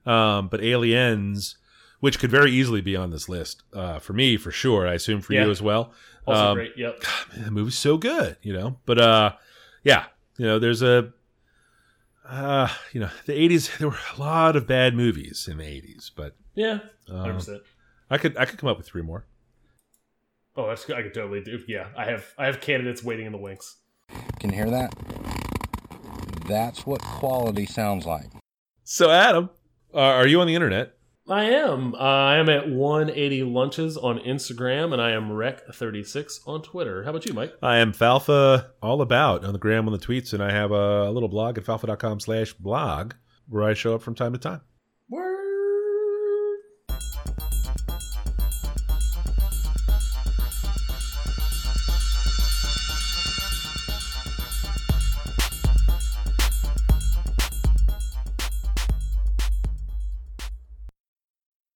[0.06, 1.56] Um, but Aliens,
[2.02, 4.86] which could very easily be on this list, uh, for me for sure.
[4.88, 5.46] I assume for Yeah.
[5.46, 5.94] you as well.
[6.26, 6.74] Also Um, great.
[6.76, 7.04] Yep.
[7.36, 8.78] Man, the movie's so good, you know.
[8.86, 9.32] But uh,
[9.84, 10.06] yeah,
[10.38, 11.12] you know, there's a.
[12.28, 13.78] Uh, you know, the '80s.
[13.80, 16.80] There were a lot of bad movies in the '80s, but Yeah.
[17.10, 17.62] um, Hundred percent.
[18.10, 19.26] I could I could come up with three more.
[20.56, 21.60] Oh, that's I could totally do.
[21.68, 23.76] Yeah, I have I have candidates waiting in the wings.
[24.40, 24.94] Can you hear that?
[26.48, 28.28] That's what quality sounds like.
[28.84, 29.50] So, Adam,
[29.94, 30.94] uh, are you on the internet?
[31.28, 31.96] I am.
[31.96, 37.04] Uh, I am at 180 lunches on Instagram, and I am rec36 on Twitter.
[37.04, 37.54] How about you, Mike?
[37.62, 41.10] I am Falfa all about on the gram on the tweets, and I have a,
[41.10, 43.14] little blog at falfa.com slash blog
[43.48, 44.62] where I show up from time to time.